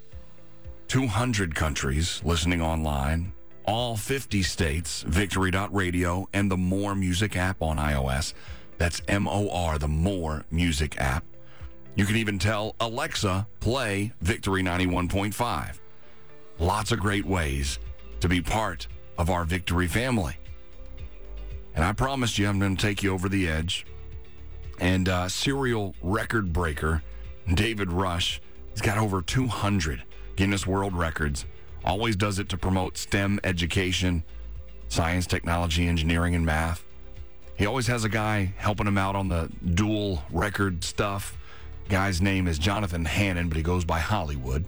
200 0.87 1.55
countries 1.55 2.21
listening 2.23 2.61
online, 2.61 3.33
all 3.65 3.97
50 3.97 4.43
states, 4.43 5.01
victory.radio, 5.03 6.27
and 6.33 6.49
the 6.49 6.57
More 6.57 6.95
Music 6.95 7.35
app 7.35 7.61
on 7.61 7.77
iOS. 7.77 8.33
That's 8.77 9.01
M 9.07 9.27
O 9.27 9.49
R, 9.49 9.77
the 9.77 9.87
More 9.87 10.45
Music 10.51 10.99
app. 10.99 11.23
You 11.95 12.05
can 12.05 12.15
even 12.15 12.39
tell 12.39 12.75
Alexa, 12.79 13.47
play 13.59 14.13
Victory 14.21 14.63
91.5. 14.63 15.79
Lots 16.59 16.91
of 16.91 16.99
great 16.99 17.25
ways 17.25 17.79
to 18.19 18.29
be 18.29 18.41
part 18.41 18.87
of 19.17 19.29
our 19.29 19.43
Victory 19.45 19.87
family. 19.87 20.37
And 21.77 21.85
I 21.85 21.93
promised 21.93 22.39
you 22.39 22.47
I'm 22.47 22.57
going 22.57 22.75
to 22.75 22.81
take 22.81 23.03
you 23.03 23.13
over 23.13 23.29
the 23.29 23.47
edge. 23.47 23.85
And 24.79 25.07
uh, 25.07 25.29
serial 25.29 25.93
record 26.01 26.51
breaker 26.51 27.03
David 27.53 27.91
Rush, 27.93 28.41
he's 28.71 28.81
got 28.81 28.97
over 28.97 29.21
200 29.21 30.03
Guinness 30.35 30.65
World 30.65 30.95
Records. 30.95 31.45
Always 31.85 32.15
does 32.15 32.39
it 32.39 32.49
to 32.49 32.57
promote 32.57 32.97
STEM 32.97 33.39
education, 33.43 34.23
science, 34.87 35.27
technology, 35.27 35.87
engineering, 35.87 36.33
and 36.33 36.43
math. 36.43 36.83
He 37.55 37.67
always 37.67 37.85
has 37.85 38.03
a 38.03 38.09
guy 38.09 38.55
helping 38.57 38.87
him 38.87 38.97
out 38.97 39.15
on 39.15 39.29
the 39.29 39.47
dual 39.75 40.23
record 40.31 40.83
stuff. 40.83 41.37
Guy's 41.89 42.23
name 42.23 42.47
is 42.47 42.57
Jonathan 42.57 43.05
Hannon, 43.05 43.49
but 43.49 43.55
he 43.55 43.61
goes 43.61 43.85
by 43.85 43.99
Hollywood. 43.99 44.65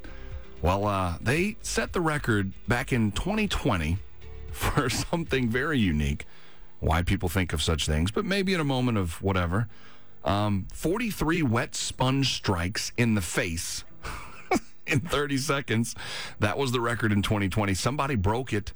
Well, 0.62 0.86
uh, 0.86 1.18
they 1.22 1.58
set 1.64 1.92
the 1.92 2.02
record 2.02 2.54
back 2.68 2.94
in 2.94 3.12
2020 3.14 3.98
for 4.52 4.92
something 4.92 5.50
very 5.50 5.80
unique. 5.80 6.28
Why 6.80 7.02
people 7.02 7.30
think 7.30 7.54
of 7.54 7.62
such 7.62 7.86
things, 7.86 8.12
but 8.12 8.26
maybe 8.26 8.54
in 8.54 8.60
a 8.60 8.66
moment 8.66 8.98
of 8.98 9.22
whatever. 9.22 9.68
Um, 10.24 10.68
43 10.74 11.44
wet 11.44 11.76
sponge 11.76 12.34
strikes 12.36 12.92
in 12.98 13.16
the 13.16 13.22
face 13.22 13.84
in 14.88 15.00
30 15.00 15.38
seconds. 15.38 15.96
That 16.40 16.58
was 16.58 16.72
the 16.72 16.82
record 16.82 17.12
in 17.12 17.22
2020. 17.22 17.74
Somebody 17.74 18.16
broke 18.16 18.54
it 18.54 18.74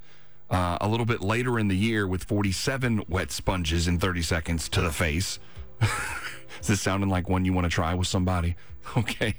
uh, 0.50 0.78
a 0.80 0.88
little 0.88 1.06
bit 1.06 1.20
later 1.20 1.58
in 1.58 1.68
the 1.68 1.76
year 1.76 2.06
with 2.06 2.24
47 2.24 3.04
wet 3.08 3.30
sponges 3.30 3.88
in 3.88 3.98
30 3.98 4.22
seconds 4.22 4.68
to 4.70 4.80
the 4.80 4.92
face. 4.92 5.38
Is 6.60 6.68
this 6.68 6.80
sounding 6.80 7.10
like 7.10 7.28
one 7.28 7.44
you 7.44 7.52
want 7.52 7.64
to 7.64 7.70
try 7.70 7.94
with 7.94 8.08
somebody? 8.08 8.56
Okay. 8.98 9.36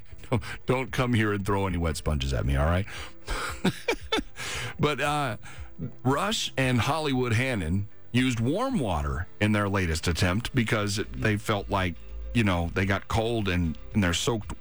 Don't 0.66 0.90
come 0.90 1.14
here 1.14 1.32
and 1.32 1.46
throw 1.46 1.68
any 1.68 1.78
wet 1.78 1.96
sponges 1.96 2.32
at 2.32 2.44
me, 2.44 2.56
all 2.56 2.66
right? 2.66 2.84
but 4.80 5.00
uh, 5.00 5.36
Rush 6.02 6.52
and 6.56 6.80
Hollywood 6.80 7.32
Hannon 7.32 7.86
used 8.16 8.40
warm 8.40 8.78
water 8.78 9.26
in 9.40 9.52
their 9.52 9.68
latest 9.68 10.08
attempt 10.08 10.54
because 10.54 11.00
they 11.12 11.36
felt 11.36 11.68
like, 11.70 11.94
you 12.34 12.44
know, 12.44 12.70
they 12.74 12.86
got 12.86 13.08
cold 13.08 13.48
and 13.48 13.76
in 13.94 14.00
their 14.00 14.14
soaked 14.14 14.54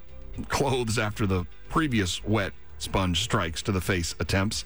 clothes 0.50 0.98
after 0.98 1.26
the 1.26 1.46
previous 1.70 2.24
wet 2.24 2.54
sponge 2.78 3.22
strikes 3.24 3.62
to 3.62 3.72
the 3.72 3.82
face 3.82 4.16
attempts. 4.20 4.66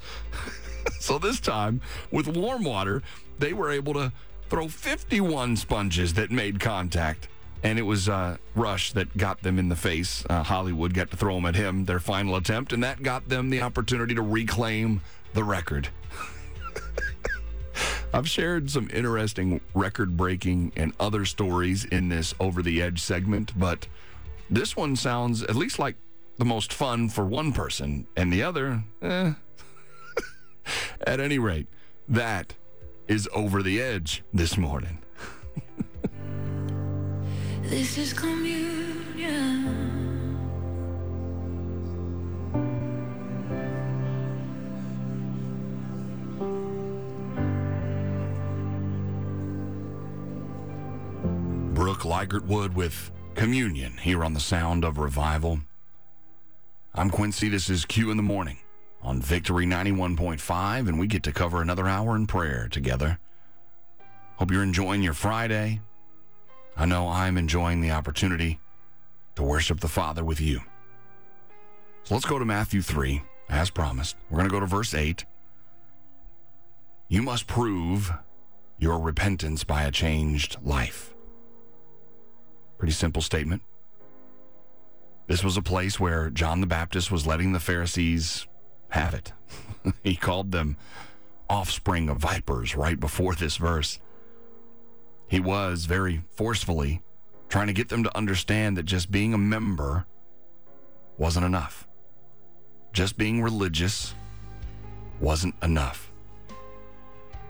so 0.99 1.19
this 1.19 1.39
time, 1.39 1.81
with 2.11 2.27
warm 2.27 2.63
water, 2.63 3.03
they 3.37 3.53
were 3.53 3.71
able 3.71 3.93
to 3.93 4.11
throw 4.49 4.67
51 4.67 5.55
sponges 5.57 6.13
that 6.15 6.31
made 6.31 6.59
contact 6.59 7.27
and 7.63 7.77
it 7.77 7.83
was 7.83 8.07
uh, 8.07 8.37
Rush 8.55 8.93
that 8.93 9.15
got 9.17 9.41
them 9.41 9.59
in 9.59 9.69
the 9.69 9.75
face. 9.75 10.23
Uh, 10.29 10.43
Hollywood 10.43 10.93
got 10.93 11.11
to 11.11 11.17
throw 11.17 11.35
them 11.35 11.45
at 11.45 11.55
him, 11.55 11.85
their 11.85 11.99
final 11.99 12.35
attempt, 12.35 12.73
and 12.73 12.83
that 12.83 13.03
got 13.03 13.27
them 13.27 13.49
the 13.49 13.61
opportunity 13.61 14.15
to 14.15 14.21
reclaim 14.21 15.01
the 15.33 15.43
record. 15.43 15.89
I've 18.11 18.27
shared 18.27 18.71
some 18.71 18.89
interesting 18.91 19.61
record 19.73 20.17
breaking 20.17 20.73
and 20.75 20.93
other 20.99 21.25
stories 21.25 21.85
in 21.85 22.09
this 22.09 22.33
Over 22.39 22.63
the 22.63 22.81
Edge 22.81 22.99
segment, 23.01 23.57
but 23.57 23.87
this 24.49 24.75
one 24.75 24.95
sounds 24.95 25.43
at 25.43 25.55
least 25.55 25.77
like 25.77 25.95
the 26.37 26.45
most 26.45 26.73
fun 26.73 27.09
for 27.09 27.25
one 27.25 27.53
person, 27.53 28.07
and 28.15 28.33
the 28.33 28.41
other, 28.41 28.83
eh. 29.01 29.33
at 31.05 31.19
any 31.19 31.37
rate, 31.37 31.67
that 32.07 32.55
is 33.07 33.29
Over 33.33 33.61
the 33.61 33.79
Edge 33.81 34.23
this 34.33 34.57
morning. 34.57 34.99
This 37.63 37.99
is 37.99 38.13
communion. 38.13 39.58
Brooke 51.99 52.29
Ligertwood 52.29 52.75
with 52.75 53.11
Communion 53.35 53.97
here 53.97 54.23
on 54.23 54.33
the 54.33 54.39
Sound 54.39 54.85
of 54.85 54.99
Revival. 54.99 55.59
I'm 56.93 57.09
Quincy. 57.09 57.49
This 57.49 57.69
is 57.69 57.83
Q 57.83 58.09
in 58.09 58.15
the 58.15 58.23
Morning 58.23 58.57
on 59.01 59.21
Victory 59.21 59.65
91.5, 59.65 60.87
and 60.87 60.97
we 60.97 61.07
get 61.07 61.23
to 61.23 61.33
cover 61.33 61.61
another 61.61 61.89
hour 61.89 62.15
in 62.15 62.25
prayer 62.25 62.69
together. 62.69 63.19
Hope 64.37 64.49
you're 64.49 64.63
enjoying 64.63 65.03
your 65.03 65.13
Friday. 65.13 65.81
I 66.77 66.85
know 66.85 67.09
I'm 67.09 67.37
enjoying 67.37 67.81
the 67.81 67.91
opportunity 67.91 68.61
to 69.35 69.43
worship 69.43 69.81
the 69.81 69.89
Father 69.89 70.23
with 70.23 70.39
you. 70.39 70.61
So 72.03 72.13
let's 72.13 72.25
go 72.25 72.39
to 72.39 72.45
Matthew 72.45 72.81
3, 72.81 73.21
as 73.49 73.69
promised. 73.69 74.15
We're 74.29 74.37
going 74.37 74.49
to 74.49 74.53
go 74.53 74.61
to 74.61 74.65
verse 74.65 74.93
8. 74.93 75.25
You 77.09 77.23
must 77.23 77.47
prove 77.47 78.13
your 78.77 78.99
repentance 78.99 79.65
by 79.65 79.83
a 79.83 79.91
changed 79.91 80.55
life. 80.63 81.13
Pretty 82.79 82.93
simple 82.93 83.21
statement. 83.21 83.61
This 85.27 85.43
was 85.43 85.57
a 85.57 85.61
place 85.61 85.99
where 85.99 86.29
John 86.29 86.61
the 86.61 86.65
Baptist 86.65 87.11
was 87.11 87.27
letting 87.27 87.51
the 87.51 87.59
Pharisees 87.59 88.47
have 88.89 89.13
it. 89.13 89.33
he 90.03 90.15
called 90.15 90.51
them 90.51 90.77
offspring 91.49 92.09
of 92.09 92.17
vipers 92.17 92.75
right 92.75 92.99
before 92.99 93.35
this 93.35 93.57
verse. 93.57 93.99
He 95.27 95.39
was 95.39 95.85
very 95.85 96.23
forcefully 96.31 97.03
trying 97.49 97.67
to 97.67 97.73
get 97.73 97.89
them 97.89 98.03
to 98.03 98.17
understand 98.17 98.77
that 98.77 98.83
just 98.83 99.11
being 99.11 99.33
a 99.33 99.37
member 99.37 100.05
wasn't 101.17 101.45
enough. 101.45 101.87
Just 102.93 103.17
being 103.17 103.41
religious 103.43 104.15
wasn't 105.19 105.55
enough. 105.61 106.11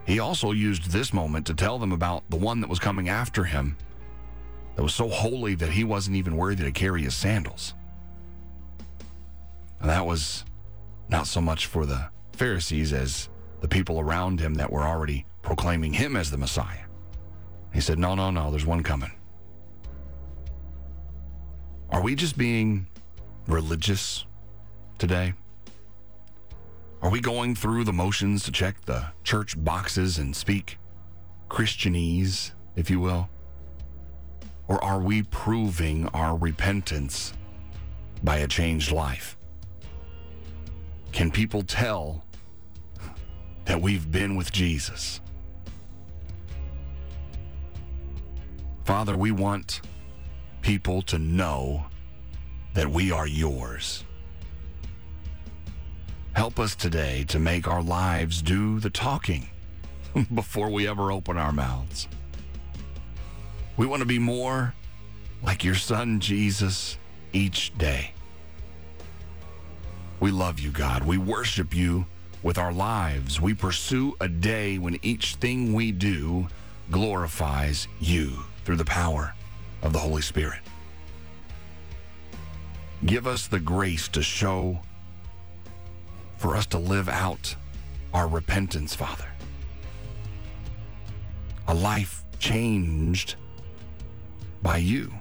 He 0.04 0.18
also 0.18 0.50
used 0.50 0.90
this 0.90 1.12
moment 1.12 1.46
to 1.46 1.54
tell 1.54 1.78
them 1.78 1.92
about 1.92 2.28
the 2.30 2.36
one 2.36 2.60
that 2.60 2.68
was 2.68 2.80
coming 2.80 3.08
after 3.08 3.44
him 3.44 3.76
that 4.80 4.84
was 4.84 4.94
so 4.94 5.10
holy 5.10 5.54
that 5.56 5.68
he 5.68 5.84
wasn't 5.84 6.16
even 6.16 6.38
worthy 6.38 6.64
to 6.64 6.72
carry 6.72 7.02
his 7.02 7.14
sandals. 7.14 7.74
And 9.78 9.90
that 9.90 10.06
was 10.06 10.46
not 11.10 11.26
so 11.26 11.42
much 11.42 11.66
for 11.66 11.84
the 11.84 12.08
Pharisees 12.32 12.94
as 12.94 13.28
the 13.60 13.68
people 13.68 14.00
around 14.00 14.40
him 14.40 14.54
that 14.54 14.72
were 14.72 14.84
already 14.84 15.26
proclaiming 15.42 15.92
him 15.92 16.16
as 16.16 16.30
the 16.30 16.38
Messiah. 16.38 16.86
He 17.74 17.82
said, 17.82 17.98
No, 17.98 18.14
no, 18.14 18.30
no, 18.30 18.50
there's 18.50 18.64
one 18.64 18.82
coming. 18.82 19.12
Are 21.90 22.00
we 22.00 22.14
just 22.14 22.38
being 22.38 22.86
religious 23.48 24.24
today? 24.96 25.34
Are 27.02 27.10
we 27.10 27.20
going 27.20 27.54
through 27.54 27.84
the 27.84 27.92
motions 27.92 28.44
to 28.44 28.50
check 28.50 28.86
the 28.86 29.08
church 29.24 29.62
boxes 29.62 30.16
and 30.16 30.34
speak 30.34 30.78
Christianese, 31.50 32.52
if 32.76 32.88
you 32.88 32.98
will? 32.98 33.28
Or 34.70 34.82
are 34.84 35.00
we 35.00 35.24
proving 35.24 36.06
our 36.14 36.36
repentance 36.36 37.32
by 38.22 38.36
a 38.36 38.46
changed 38.46 38.92
life? 38.92 39.36
Can 41.10 41.32
people 41.32 41.62
tell 41.62 42.24
that 43.64 43.82
we've 43.82 44.12
been 44.12 44.36
with 44.36 44.52
Jesus? 44.52 45.20
Father, 48.84 49.16
we 49.16 49.32
want 49.32 49.80
people 50.62 51.02
to 51.02 51.18
know 51.18 51.86
that 52.74 52.88
we 52.88 53.10
are 53.10 53.26
yours. 53.26 54.04
Help 56.34 56.60
us 56.60 56.76
today 56.76 57.24
to 57.24 57.40
make 57.40 57.66
our 57.66 57.82
lives 57.82 58.40
do 58.40 58.78
the 58.78 58.90
talking 58.90 59.50
before 60.34 60.70
we 60.70 60.86
ever 60.86 61.10
open 61.10 61.36
our 61.36 61.52
mouths. 61.52 62.06
We 63.80 63.86
want 63.86 64.00
to 64.00 64.06
be 64.06 64.18
more 64.18 64.74
like 65.42 65.64
your 65.64 65.74
son 65.74 66.20
Jesus 66.20 66.98
each 67.32 67.72
day. 67.78 68.12
We 70.20 70.30
love 70.30 70.60
you, 70.60 70.70
God. 70.70 71.04
We 71.04 71.16
worship 71.16 71.74
you 71.74 72.04
with 72.42 72.58
our 72.58 72.74
lives. 72.74 73.40
We 73.40 73.54
pursue 73.54 74.18
a 74.20 74.28
day 74.28 74.76
when 74.76 74.98
each 75.00 75.36
thing 75.36 75.72
we 75.72 75.92
do 75.92 76.46
glorifies 76.90 77.88
you 78.00 78.44
through 78.66 78.76
the 78.76 78.84
power 78.84 79.34
of 79.80 79.94
the 79.94 79.98
Holy 79.98 80.20
Spirit. 80.20 80.60
Give 83.06 83.26
us 83.26 83.46
the 83.46 83.60
grace 83.60 84.08
to 84.08 84.20
show, 84.20 84.80
for 86.36 86.54
us 86.54 86.66
to 86.66 86.78
live 86.78 87.08
out 87.08 87.56
our 88.12 88.28
repentance, 88.28 88.94
Father. 88.94 89.28
A 91.66 91.74
life 91.74 92.26
changed 92.38 93.36
by 94.62 94.76
you 94.78 95.12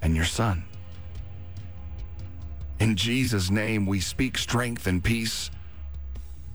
and 0.00 0.16
your 0.16 0.24
Son. 0.24 0.64
In 2.80 2.96
Jesus' 2.96 3.50
name, 3.50 3.86
we 3.86 4.00
speak 4.00 4.36
strength 4.36 4.86
and 4.86 5.02
peace 5.02 5.50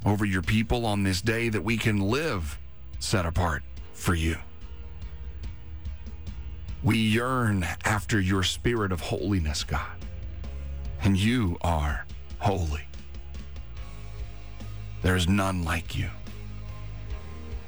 over 0.05 0.25
your 0.25 0.41
people 0.41 0.85
on 0.85 1.03
this 1.03 1.21
day 1.21 1.49
that 1.49 1.63
we 1.63 1.77
can 1.77 1.99
live 1.99 2.59
set 2.99 3.25
apart 3.25 3.63
for 3.93 4.13
you. 4.13 4.37
We 6.83 6.97
yearn 6.97 7.65
after 7.85 8.19
your 8.19 8.43
spirit 8.43 8.91
of 8.91 9.01
holiness, 9.01 9.63
God, 9.63 9.97
and 11.01 11.17
you 11.17 11.57
are 11.61 12.05
holy. 12.39 12.85
There 15.01 15.15
is 15.15 15.27
none 15.27 15.63
like 15.63 15.95
you. 15.95 16.09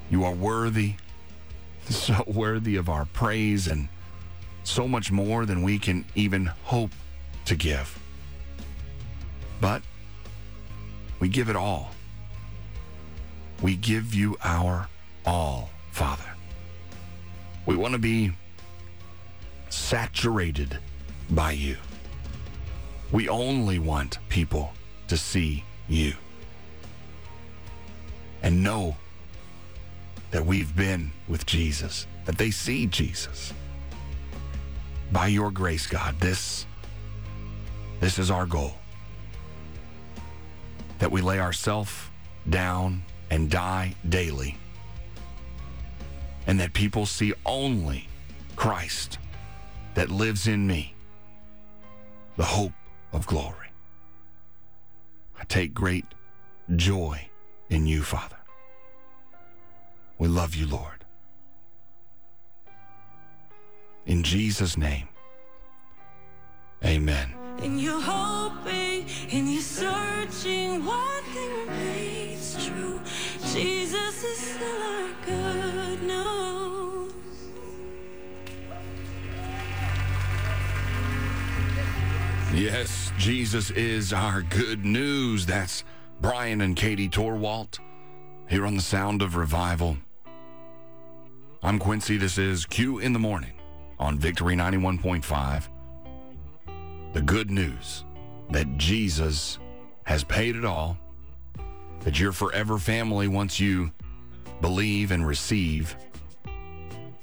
You 0.09 0.23
are 0.25 0.33
worthy, 0.33 0.95
so 1.89 2.23
worthy 2.27 2.75
of 2.75 2.89
our 2.89 3.05
praise 3.05 3.67
and 3.67 3.87
so 4.69 4.87
much 4.87 5.11
more 5.11 5.45
than 5.45 5.63
we 5.63 5.79
can 5.79 6.05
even 6.13 6.45
hope 6.45 6.91
to 7.45 7.55
give. 7.55 7.97
But 9.59 9.81
we 11.19 11.27
give 11.27 11.49
it 11.49 11.55
all. 11.55 11.91
We 13.61 13.75
give 13.75 14.13
you 14.13 14.37
our 14.43 14.87
all, 15.25 15.71
Father. 15.91 16.23
We 17.65 17.75
want 17.75 17.93
to 17.93 17.99
be 17.99 18.31
saturated 19.69 20.77
by 21.31 21.51
you. 21.51 21.77
We 23.11 23.27
only 23.27 23.79
want 23.79 24.19
people 24.29 24.71
to 25.07 25.17
see 25.17 25.63
you 25.87 26.13
and 28.43 28.63
know 28.63 28.95
that 30.31 30.45
we've 30.45 30.75
been 30.75 31.11
with 31.27 31.45
Jesus, 31.47 32.05
that 32.25 32.37
they 32.37 32.51
see 32.51 32.85
Jesus. 32.85 33.51
By 35.11 35.27
your 35.27 35.51
grace, 35.51 35.87
God, 35.87 36.19
this 36.19 36.65
this 37.99 38.17
is 38.19 38.31
our 38.31 38.45
goal 38.45 38.73
that 40.99 41.11
we 41.11 41.21
lay 41.21 41.39
ourselves 41.39 41.91
down 42.49 43.03
and 43.29 43.49
die 43.49 43.95
daily, 44.07 44.57
and 46.47 46.59
that 46.59 46.73
people 46.73 47.05
see 47.05 47.33
only 47.45 48.07
Christ 48.55 49.17
that 49.95 50.09
lives 50.09 50.47
in 50.47 50.65
me, 50.67 50.93
the 52.37 52.43
hope 52.43 52.73
of 53.11 53.25
glory. 53.25 53.67
I 55.39 55.43
take 55.45 55.73
great 55.73 56.05
joy 56.75 57.29
in 57.69 57.87
you, 57.87 58.03
Father. 58.03 58.37
We 60.17 60.27
love 60.27 60.55
you, 60.55 60.67
Lord. 60.67 60.98
In 64.05 64.23
Jesus' 64.23 64.75
name, 64.75 65.07
amen. 66.83 67.33
And 67.61 67.79
you're 67.79 68.01
hoping 68.01 69.05
and 69.31 69.51
you're 69.51 69.61
searching, 69.61 70.85
one 70.85 71.23
thing 71.25 71.67
remains 71.67 72.65
true. 72.65 72.99
Jesus 73.53 74.23
is 74.23 74.37
still 74.37 74.81
our 74.81 75.09
good 75.25 76.03
news. 76.03 77.13
Yes, 82.53 83.11
Jesus 83.17 83.69
is 83.71 84.11
our 84.11 84.41
good 84.41 84.85
news. 84.85 85.45
That's 85.45 85.83
Brian 86.19 86.61
and 86.61 86.75
Katie 86.75 87.09
Torwalt 87.09 87.79
here 88.49 88.65
on 88.65 88.75
the 88.75 88.81
Sound 88.81 89.21
of 89.21 89.35
Revival. 89.35 89.97
I'm 91.61 91.77
Quincy. 91.77 92.17
This 92.17 92.37
is 92.37 92.65
Q 92.65 92.99
in 92.99 93.13
the 93.13 93.19
Morning 93.19 93.58
on 93.99 94.17
Victory 94.17 94.55
91.5. 94.55 95.67
The 97.13 97.21
good 97.21 97.51
news 97.51 98.05
that 98.51 98.77
Jesus 98.77 99.59
has 100.03 100.23
paid 100.23 100.55
it 100.55 100.65
all, 100.65 100.97
that 102.01 102.19
you're 102.19 102.31
forever 102.31 102.77
family 102.77 103.27
once 103.27 103.59
you 103.59 103.91
believe 104.61 105.11
and 105.11 105.25
receive 105.25 105.95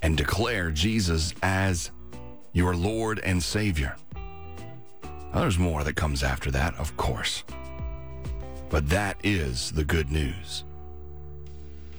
and 0.02 0.16
declare 0.16 0.70
Jesus 0.70 1.34
as 1.42 1.90
your 2.52 2.76
Lord 2.76 3.20
and 3.20 3.42
Savior. 3.42 3.96
Now, 5.34 5.40
there's 5.40 5.58
more 5.58 5.84
that 5.84 5.96
comes 5.96 6.22
after 6.22 6.50
that, 6.52 6.74
of 6.76 6.96
course. 6.96 7.44
But 8.70 8.88
that 8.88 9.16
is 9.22 9.72
the 9.72 9.84
good 9.84 10.10
news. 10.10 10.64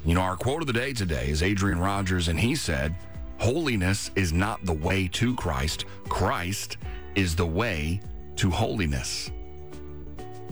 You 0.06 0.16
know, 0.16 0.22
our 0.22 0.36
quote 0.36 0.62
of 0.62 0.68
the 0.68 0.74
day 0.74 0.94
today 0.94 1.28
is 1.30 1.44
Adrian 1.44 1.80
Rogers, 1.80 2.28
and 2.30 2.40
he 2.40 2.56
said, 2.56 2.96
Holiness 3.40 4.12
is 4.16 4.34
not 4.34 4.66
the 4.66 4.74
way 4.74 5.08
to 5.10 5.36
Christ, 5.36 5.86
Christ 6.10 6.78
is 7.16 7.36
the 7.36 7.46
way 7.46 8.02
to 8.38 8.50
holiness. 8.50 9.32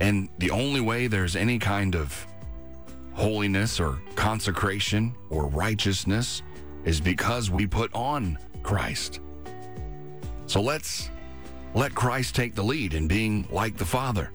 And 0.01 0.29
the 0.39 0.51
only 0.51 0.81
way 0.81 1.07
there's 1.07 1.35
any 1.35 1.57
kind 1.57 1.95
of 1.95 2.25
holiness 3.13 3.79
or 3.79 4.01
consecration 4.15 5.15
or 5.29 5.47
righteousness 5.47 6.41
is 6.83 6.99
because 6.99 7.49
we 7.49 7.65
put 7.65 7.93
on 7.93 8.37
Christ. 8.61 9.21
So 10.47 10.61
let's 10.61 11.09
let 11.73 11.95
Christ 11.95 12.35
take 12.35 12.55
the 12.55 12.63
lead 12.63 12.93
in 12.93 13.07
being 13.07 13.47
like 13.49 13.77
the 13.77 13.85
Father. 13.85 14.31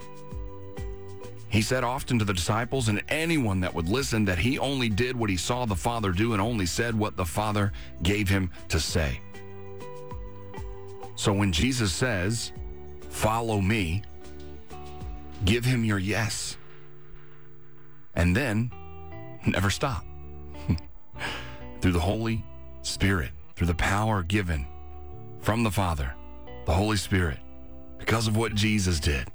He 1.50 1.62
said 1.62 1.82
often 1.82 2.18
to 2.20 2.24
the 2.24 2.32
disciples 2.32 2.88
and 2.88 3.02
anyone 3.08 3.60
that 3.60 3.74
would 3.74 3.88
listen 3.88 4.24
that 4.26 4.38
he 4.38 4.58
only 4.58 4.88
did 4.88 5.16
what 5.16 5.30
he 5.30 5.36
saw 5.36 5.66
the 5.66 5.74
Father 5.74 6.12
do 6.12 6.32
and 6.32 6.40
only 6.40 6.64
said 6.64 6.96
what 6.96 7.16
the 7.16 7.24
Father 7.24 7.72
gave 8.02 8.28
him 8.28 8.50
to 8.68 8.78
say. 8.78 9.20
So 11.16 11.32
when 11.32 11.52
Jesus 11.52 11.92
says, 11.92 12.52
Follow 13.08 13.60
me, 13.60 14.02
give 15.44 15.64
him 15.64 15.84
your 15.84 15.98
yes. 15.98 16.56
And 18.14 18.34
then 18.34 18.70
never 19.44 19.70
stop. 19.70 20.04
through 21.80 21.92
the 21.92 22.00
Holy 22.00 22.44
Spirit, 22.82 23.32
through 23.56 23.66
the 23.66 23.74
power 23.74 24.22
given 24.22 24.66
from 25.40 25.64
the 25.64 25.70
Father, 25.70 26.14
the 26.66 26.72
Holy 26.72 26.96
Spirit, 26.96 27.38
because 27.98 28.28
of 28.28 28.36
what 28.36 28.54
Jesus 28.54 29.00
did, 29.00 29.28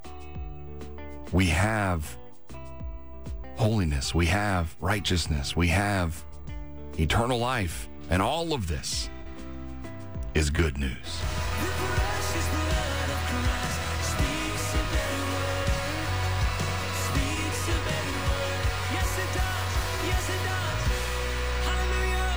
we 1.31 1.47
have 1.47 2.17
holiness, 3.57 4.13
we 4.13 4.25
have 4.27 4.75
righteousness, 4.79 5.55
we 5.55 5.67
have 5.67 6.23
eternal 6.99 7.39
life, 7.39 7.89
and 8.09 8.21
all 8.21 8.53
of 8.53 8.67
this 8.67 9.09
is 10.33 10.49
good 10.49 10.77
news. 10.77 10.91
The 10.91 11.71
precious 11.71 12.47
blood 12.49 13.09
of 13.09 13.19
Christ 13.31 13.79
speaks 14.11 14.73
a 14.73 14.83
better 14.93 15.23
word. 15.31 15.69
Speaks 17.07 17.63
a 17.67 17.77
better 17.87 18.15
word. 18.27 18.63
Yes, 18.93 19.09
it 19.17 19.31
does. 19.33 19.71
Yes, 20.07 20.29
it 20.29 20.41
does. 20.43 20.81
Hallelujah. 21.65 22.33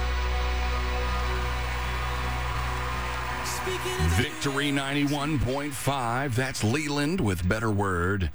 Speaking 3.44 3.94
a 3.94 4.08
better 4.08 4.22
Victory 4.22 4.70
91.5. 4.72 6.34
That's 6.34 6.62
Leeland 6.62 7.20
with 7.20 7.48
Better 7.48 7.70
Word 7.70 8.30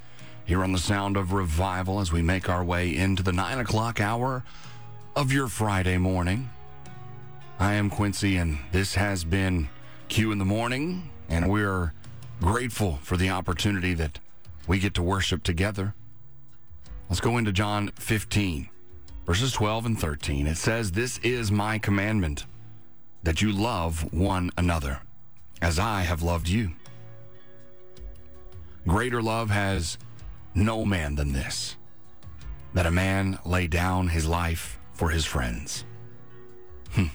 here 0.46 0.64
on 0.64 0.74
the 0.74 0.80
Sound 0.80 1.16
of 1.16 1.32
Revival 1.32 2.00
as 2.00 2.12
we 2.12 2.22
make 2.22 2.50
our 2.50 2.64
way 2.64 2.96
into 2.96 3.24
the 3.24 3.32
9 3.32 3.60
o'clock 3.60 4.02
hour 4.02 4.44
of 5.16 5.32
your 5.32 5.48
Friday 5.48 5.98
morning. 5.98 6.50
I 7.60 7.74
am 7.76 7.90
Quincy, 7.90 8.36
and 8.36 8.58
this 8.72 8.96
has 8.96 9.24
been 9.24 9.70
Q 10.10 10.32
in 10.32 10.40
the 10.40 10.46
Morning, 10.46 11.10
and 11.30 11.50
we're 11.50 11.94
grateful 12.42 13.00
for 13.04 13.16
the 13.16 13.30
opportunity 13.30 13.94
that 13.94 14.20
we 14.68 14.80
get 14.80 14.94
to 14.96 15.04
worship 15.04 15.44
together. 15.44 15.94
Let's 17.10 17.22
go 17.22 17.38
into 17.38 17.54
John 17.54 17.90
15, 17.96 18.70
verses 19.26 19.54
12 19.54 19.86
and 19.86 20.00
13. 20.00 20.48
It 20.48 20.58
says, 20.58 20.92
This 20.92 21.20
is 21.20 21.52
my 21.52 21.80
commandment, 21.80 22.46
that 23.24 23.42
you 23.42 23.52
love 23.52 24.12
one 24.14 24.52
another, 24.58 25.00
as 25.62 25.80
I 25.80 26.02
have 26.02 26.22
loved 26.22 26.50
you. 26.50 26.74
Greater 28.86 29.22
love 29.22 29.50
has 29.50 29.98
no 30.56 30.86
man 30.86 31.16
than 31.16 31.34
this, 31.34 31.76
that 32.74 32.86
a 32.86 32.92
man 32.92 33.40
lay 33.46 33.68
down 33.68 34.08
his 34.08 34.28
life 34.28 34.80
for 34.94 35.10
his 35.10 35.26
friends. 35.26 35.86
Hmm. 36.92 37.08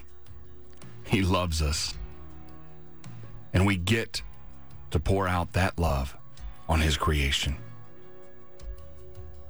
He 1.04 1.22
loves 1.22 1.62
us. 1.62 1.94
And 3.52 3.66
we 3.66 3.76
get 3.76 4.22
to 4.90 5.00
pour 5.00 5.28
out 5.28 5.52
that 5.52 5.78
love 5.78 6.16
on 6.68 6.80
His 6.80 6.96
creation. 6.96 7.56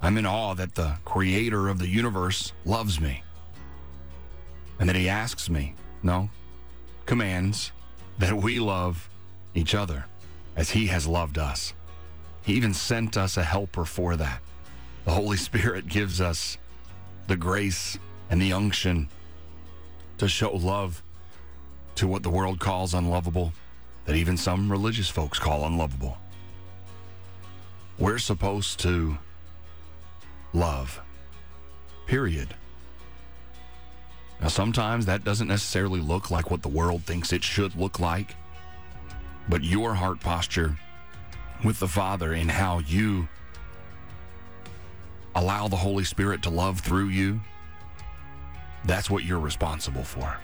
I'm 0.01 0.17
in 0.17 0.25
awe 0.25 0.53
that 0.53 0.75
the 0.75 0.95
creator 1.03 1.67
of 1.67 1.79
the 1.79 1.87
universe 1.87 2.53
loves 2.65 2.99
me 3.01 3.23
and 4.79 4.87
that 4.87 4.95
He 4.95 5.09
asks 5.09 5.49
me, 5.49 5.75
no, 6.01 6.29
commands 7.05 7.71
that 8.17 8.33
we 8.33 8.59
love 8.59 9.09
each 9.53 9.75
other 9.75 10.05
as 10.55 10.69
He 10.69 10.87
has 10.87 11.05
loved 11.05 11.37
us. 11.37 11.73
He 12.43 12.53
even 12.53 12.73
sent 12.73 13.17
us 13.17 13.37
a 13.37 13.43
helper 13.43 13.85
for 13.85 14.15
that. 14.15 14.41
The 15.05 15.11
Holy 15.11 15.37
Spirit 15.37 15.87
gives 15.87 16.21
us 16.21 16.57
the 17.27 17.35
grace 17.35 17.97
and 18.29 18.41
the 18.41 18.53
unction 18.53 19.09
to 20.17 20.27
show 20.27 20.51
love 20.51 21.03
to 21.95 22.07
what 22.07 22.23
the 22.23 22.29
world 22.29 22.59
calls 22.59 22.93
unlovable, 22.93 23.53
that 24.05 24.15
even 24.15 24.37
some 24.37 24.71
religious 24.71 25.09
folks 25.09 25.39
call 25.39 25.65
unlovable. 25.65 26.17
We're 27.97 28.19
supposed 28.19 28.79
to 28.79 29.17
love, 30.53 31.01
period. 32.05 32.55
Now, 34.41 34.47
sometimes 34.47 35.05
that 35.05 35.25
doesn't 35.25 35.47
necessarily 35.47 35.99
look 35.99 36.31
like 36.31 36.49
what 36.49 36.61
the 36.61 36.69
world 36.69 37.03
thinks 37.03 37.33
it 37.33 37.43
should 37.43 37.75
look 37.75 37.99
like, 37.99 38.35
but 39.49 39.63
your 39.63 39.93
heart 39.95 40.21
posture 40.21 40.77
with 41.63 41.79
the 41.79 41.87
Father 41.87 42.33
in 42.33 42.49
how 42.49 42.79
you 42.79 43.27
allow 45.35 45.67
the 45.67 45.75
Holy 45.75 46.03
Spirit 46.03 46.43
to 46.43 46.49
love 46.49 46.79
through 46.79 47.09
you, 47.09 47.39
that's 48.85 49.09
what 49.09 49.23
you're 49.23 49.39
responsible 49.39 50.03
for. 50.03 50.37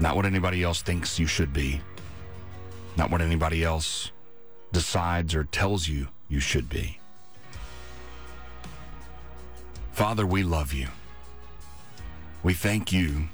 Not 0.00 0.16
what 0.16 0.26
anybody 0.26 0.62
else 0.62 0.82
thinks 0.82 1.18
you 1.18 1.26
should 1.26 1.52
be, 1.52 1.80
not 2.96 3.10
what 3.10 3.20
anybody 3.20 3.62
else 3.62 4.10
decides 4.72 5.34
or 5.34 5.44
tells 5.44 5.86
you 5.86 6.08
you 6.28 6.40
should 6.40 6.68
be. 6.68 6.98
Father, 9.92 10.26
we 10.26 10.42
love 10.42 10.72
you. 10.72 10.88
We 12.42 12.54
thank 12.54 12.92
you 12.92 13.28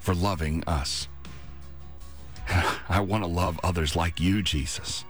for 0.00 0.14
loving 0.14 0.62
us. 0.66 1.08
I 2.88 3.00
want 3.00 3.24
to 3.24 3.28
love 3.28 3.58
others 3.62 3.96
like 3.96 4.20
you, 4.20 4.42
Jesus. 4.42 5.04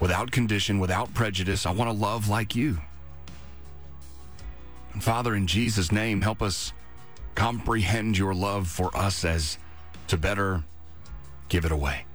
Without 0.00 0.30
condition, 0.30 0.78
without 0.80 1.12
prejudice, 1.12 1.66
I 1.66 1.72
want 1.72 1.90
to 1.90 1.96
love 1.96 2.28
like 2.28 2.56
you. 2.56 2.78
And 4.94 5.04
Father, 5.04 5.34
in 5.34 5.46
Jesus' 5.46 5.92
name, 5.92 6.22
help 6.22 6.42
us 6.42 6.72
comprehend 7.34 8.18
your 8.18 8.34
love 8.34 8.66
for 8.66 8.94
us 8.96 9.24
as 9.24 9.58
to 10.08 10.16
better 10.16 10.64
give 11.48 11.64
it 11.64 11.72
away. 11.72 12.06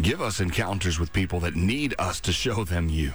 Give 0.00 0.20
us 0.20 0.38
encounters 0.38 1.00
with 1.00 1.12
people 1.12 1.40
that 1.40 1.56
need 1.56 1.94
us 1.98 2.20
to 2.20 2.32
show 2.32 2.64
them 2.64 2.88
you. 2.88 3.12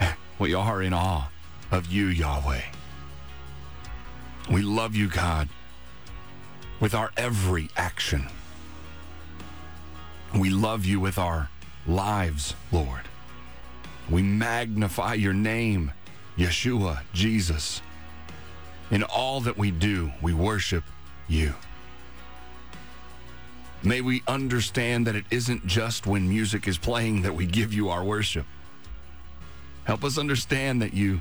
We 0.38 0.54
are 0.54 0.82
in 0.82 0.92
awe 0.92 1.30
of 1.72 1.86
you, 1.86 2.06
Yahweh. 2.06 2.62
We 4.50 4.62
love 4.62 4.94
you, 4.94 5.08
God, 5.08 5.48
with 6.78 6.94
our 6.94 7.10
every 7.16 7.68
action. 7.76 8.28
We 10.32 10.50
love 10.50 10.84
you 10.84 11.00
with 11.00 11.18
our 11.18 11.50
lives, 11.88 12.54
Lord. 12.70 13.02
We 14.10 14.22
magnify 14.22 15.14
your 15.14 15.32
name, 15.32 15.92
Yeshua, 16.36 17.00
Jesus. 17.12 17.82
In 18.90 19.02
all 19.02 19.40
that 19.40 19.58
we 19.58 19.70
do, 19.70 20.12
we 20.22 20.32
worship 20.32 20.84
you. 21.26 21.54
May 23.82 24.00
we 24.00 24.22
understand 24.26 25.06
that 25.06 25.14
it 25.14 25.24
isn't 25.30 25.66
just 25.66 26.06
when 26.06 26.28
music 26.28 26.66
is 26.66 26.78
playing 26.78 27.22
that 27.22 27.34
we 27.34 27.46
give 27.46 27.72
you 27.72 27.90
our 27.90 28.02
worship. 28.02 28.46
Help 29.84 30.04
us 30.04 30.18
understand 30.18 30.82
that 30.82 30.94
you 30.94 31.20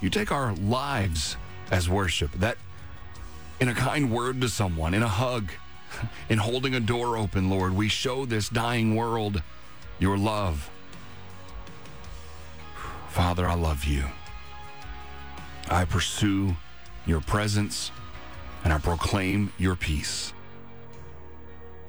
you 0.00 0.08
take 0.08 0.30
our 0.30 0.54
lives 0.54 1.36
as 1.72 1.88
worship. 1.88 2.30
That 2.32 2.56
in 3.58 3.68
a 3.68 3.74
kind 3.74 4.12
word 4.12 4.40
to 4.42 4.48
someone, 4.48 4.94
in 4.94 5.02
a 5.02 5.08
hug, 5.08 5.50
in 6.28 6.38
holding 6.38 6.74
a 6.74 6.80
door 6.80 7.16
open, 7.16 7.50
Lord, 7.50 7.74
we 7.74 7.88
show 7.88 8.24
this 8.24 8.48
dying 8.48 8.94
world 8.94 9.42
your 9.98 10.16
love. 10.16 10.70
Father, 13.08 13.46
I 13.46 13.54
love 13.54 13.84
you. 13.84 14.04
I 15.68 15.84
pursue 15.84 16.56
your 17.06 17.20
presence 17.20 17.90
and 18.64 18.72
I 18.72 18.78
proclaim 18.78 19.52
your 19.58 19.76
peace. 19.76 20.32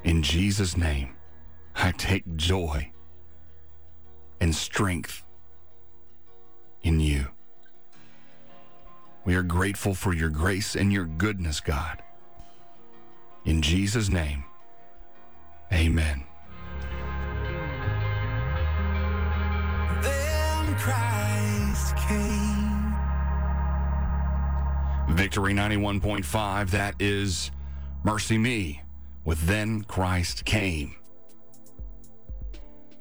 In 0.04 0.24
Jesus' 0.24 0.78
name, 0.78 1.16
I 1.76 1.92
take 1.92 2.36
joy 2.36 2.92
and 4.40 4.56
strength 4.56 5.24
in 6.82 7.00
you. 7.00 7.28
We 9.26 9.36
are 9.36 9.44
grateful 9.44 9.94
for 9.94 10.14
your 10.14 10.30
grace 10.30 10.76
and 10.76 10.92
your 10.92 11.06
goodness, 11.06 11.60
God. 11.60 12.02
In 13.46 13.62
Jesus' 13.62 14.10
name, 14.10 14.44
amen. 15.72 16.29
Christ 20.80 21.98
came. 21.98 22.96
Victory 25.10 25.54
91.5, 25.54 26.70
that 26.70 26.96
is 27.00 27.52
MercyMe 28.06 28.80
with 29.26 29.46
Then 29.46 29.82
Christ 29.82 30.46
Came. 30.46 30.96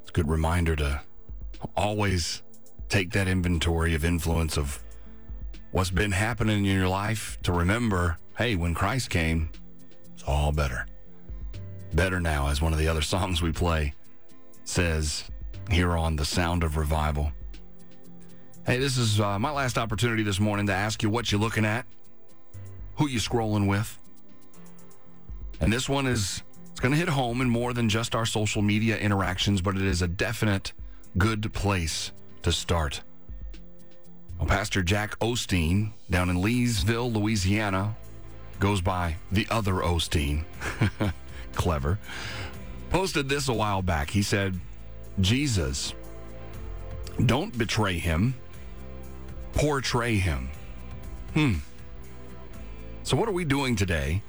It's 0.01 0.09
a 0.09 0.11
good 0.11 0.27
reminder 0.27 0.75
to 0.75 1.01
always 1.77 2.43
take 2.89 3.11
that 3.13 3.29
inventory 3.29 3.95
of 3.95 4.03
influence 4.03 4.57
of 4.57 4.83
what's 5.71 5.89
been 5.89 6.11
happening 6.11 6.65
in 6.65 6.75
your 6.75 6.89
life 6.89 7.37
to 7.43 7.53
remember 7.53 8.17
hey, 8.37 8.55
when 8.55 8.73
Christ 8.73 9.09
came, 9.09 9.49
it's 10.13 10.23
all 10.23 10.51
better. 10.51 10.85
Better 11.93 12.19
now, 12.19 12.47
as 12.47 12.61
one 12.61 12.73
of 12.73 12.79
the 12.79 12.89
other 12.89 13.01
songs 13.13 13.41
we 13.41 13.53
play 13.53 13.93
says 14.65 15.23
here 15.71 15.97
on 15.97 16.17
The 16.17 16.25
Sound 16.25 16.63
of 16.63 16.75
Revival. 16.75 17.31
Hey, 18.69 18.77
this 18.77 18.99
is 18.99 19.19
uh, 19.19 19.39
my 19.39 19.49
last 19.49 19.79
opportunity 19.79 20.21
this 20.21 20.39
morning 20.39 20.67
to 20.67 20.73
ask 20.73 21.01
you 21.01 21.09
what 21.09 21.31
you're 21.31 21.41
looking 21.41 21.65
at, 21.65 21.87
who 22.97 23.07
you 23.07 23.17
scrolling 23.17 23.67
with. 23.67 23.97
And 25.59 25.73
this 25.73 25.89
one 25.89 26.05
is 26.05 26.43
it's 26.69 26.79
going 26.79 26.91
to 26.91 26.97
hit 26.99 27.09
home 27.09 27.41
in 27.41 27.49
more 27.49 27.73
than 27.73 27.89
just 27.89 28.13
our 28.13 28.27
social 28.27 28.61
media 28.61 28.95
interactions, 28.99 29.59
but 29.59 29.75
it 29.75 29.81
is 29.81 30.03
a 30.03 30.07
definite 30.07 30.73
good 31.17 31.51
place 31.51 32.11
to 32.43 32.51
start. 32.51 33.01
Well, 34.37 34.47
Pastor 34.47 34.83
Jack 34.83 35.17
Osteen 35.17 35.93
down 36.11 36.29
in 36.29 36.35
Leesville, 36.35 37.11
Louisiana, 37.11 37.95
goes 38.59 38.81
by 38.81 39.15
the 39.31 39.47
other 39.49 39.73
Osteen. 39.73 40.43
Clever. 41.55 41.97
Posted 42.91 43.29
this 43.29 43.47
a 43.47 43.53
while 43.53 43.81
back. 43.81 44.11
He 44.11 44.21
said, 44.21 44.59
Jesus, 45.19 45.95
don't 47.25 47.57
betray 47.57 47.97
him, 47.97 48.35
portray 49.53 50.15
him. 50.15 50.49
Hmm. 51.33 51.53
So, 53.03 53.17
what 53.17 53.27
are 53.27 53.33
we 53.33 53.45
doing 53.45 53.75
today 53.75 54.21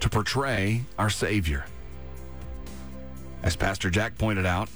to 0.00 0.08
portray 0.08 0.82
our 0.98 1.10
Savior? 1.10 1.64
As 3.42 3.56
Pastor 3.56 3.90
Jack 3.90 4.16
pointed 4.16 4.46
out, 4.46 4.68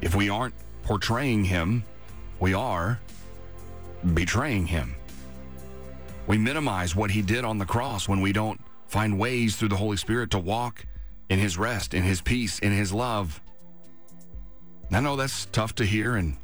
if 0.00 0.14
we 0.14 0.30
aren't 0.30 0.54
portraying 0.82 1.44
him, 1.44 1.84
we 2.40 2.54
are 2.54 3.00
betraying 4.14 4.66
him. 4.66 4.94
We 6.26 6.38
minimize 6.38 6.96
what 6.96 7.10
he 7.10 7.22
did 7.22 7.44
on 7.44 7.58
the 7.58 7.66
cross 7.66 8.08
when 8.08 8.20
we 8.20 8.32
don't 8.32 8.60
find 8.86 9.18
ways 9.18 9.56
through 9.56 9.68
the 9.68 9.76
Holy 9.76 9.96
Spirit 9.96 10.30
to 10.30 10.38
walk 10.38 10.86
in 11.28 11.38
his 11.38 11.58
rest, 11.58 11.94
in 11.94 12.02
his 12.02 12.20
peace, 12.20 12.58
in 12.58 12.72
his 12.72 12.92
love. 12.92 13.40
I 14.90 15.00
know 15.00 15.16
that's 15.16 15.46
tough 15.46 15.74
to 15.76 15.84
hear, 15.84 16.16
and 16.16 16.36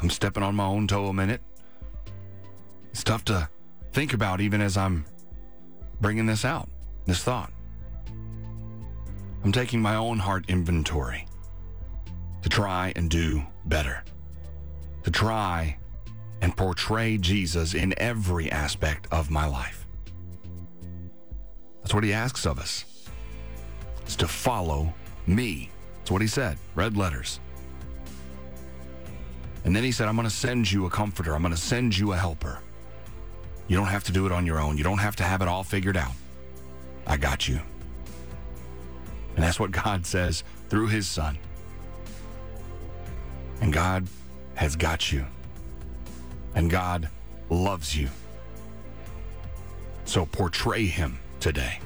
I'm 0.00 0.10
stepping 0.10 0.42
on 0.42 0.54
my 0.54 0.64
own 0.64 0.86
toe 0.86 1.06
a 1.06 1.12
minute. 1.12 1.42
It's 2.92 3.02
tough 3.02 3.24
to 3.24 3.48
think 3.92 4.12
about 4.12 4.40
even 4.40 4.60
as 4.60 4.76
I'm 4.76 5.04
bringing 6.00 6.26
this 6.26 6.44
out, 6.44 6.68
this 7.06 7.24
thought. 7.24 7.50
I'm 9.42 9.50
taking 9.50 9.80
my 9.80 9.96
own 9.96 10.18
heart 10.18 10.44
inventory 10.48 11.26
to 12.42 12.48
try 12.48 12.92
and 12.94 13.10
do 13.10 13.42
better, 13.64 14.04
to 15.04 15.10
try 15.10 15.78
and 16.42 16.56
portray 16.56 17.16
Jesus 17.16 17.74
in 17.74 17.94
every 17.96 18.52
aspect 18.52 19.08
of 19.10 19.30
my 19.30 19.46
life. 19.46 19.86
That's 21.80 21.94
what 21.94 22.04
he 22.04 22.12
asks 22.12 22.46
of 22.46 22.58
us. 22.58 22.84
It's 24.02 24.16
to 24.16 24.28
follow 24.28 24.92
me. 25.26 25.70
That's 25.98 26.10
what 26.10 26.20
he 26.20 26.28
said, 26.28 26.58
red 26.74 26.96
letters. 26.96 27.40
And 29.64 29.74
then 29.74 29.82
he 29.84 29.92
said, 29.92 30.08
I'm 30.08 30.16
going 30.16 30.28
to 30.28 30.34
send 30.34 30.70
you 30.70 30.86
a 30.86 30.90
comforter. 30.90 31.34
I'm 31.34 31.42
going 31.42 31.54
to 31.54 31.60
send 31.60 31.96
you 31.96 32.12
a 32.12 32.16
helper. 32.16 32.60
You 33.68 33.76
don't 33.76 33.86
have 33.86 34.04
to 34.04 34.12
do 34.12 34.26
it 34.26 34.32
on 34.32 34.46
your 34.46 34.60
own. 34.60 34.76
You 34.76 34.84
don't 34.84 34.98
have 34.98 35.16
to 35.16 35.22
have 35.22 35.42
it 35.42 35.48
all 35.48 35.64
figured 35.64 35.96
out. 35.96 36.12
I 37.06 37.16
got 37.16 37.48
you. 37.48 37.60
And 39.34 39.42
that's 39.42 39.58
what 39.58 39.70
God 39.84 40.06
says 40.06 40.44
through 40.68 40.88
his 40.88 41.06
son. 41.06 41.38
And 43.60 43.72
God 43.72 44.06
has 44.54 44.76
got 44.76 45.12
you. 45.12 45.24
And 46.54 46.70
God 46.70 47.08
loves 47.48 47.96
you. 47.96 48.08
So 50.04 50.26
portray 50.26 50.84
him 50.84 51.18
today. 51.40 51.78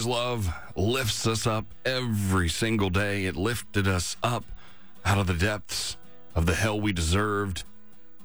His 0.00 0.06
love 0.06 0.50
lifts 0.76 1.26
us 1.26 1.46
up 1.46 1.66
every 1.84 2.48
single 2.48 2.88
day. 2.88 3.26
It 3.26 3.36
lifted 3.36 3.86
us 3.86 4.16
up 4.22 4.44
out 5.04 5.18
of 5.18 5.26
the 5.26 5.34
depths 5.34 5.98
of 6.34 6.46
the 6.46 6.54
hell 6.54 6.80
we 6.80 6.90
deserved. 6.90 7.64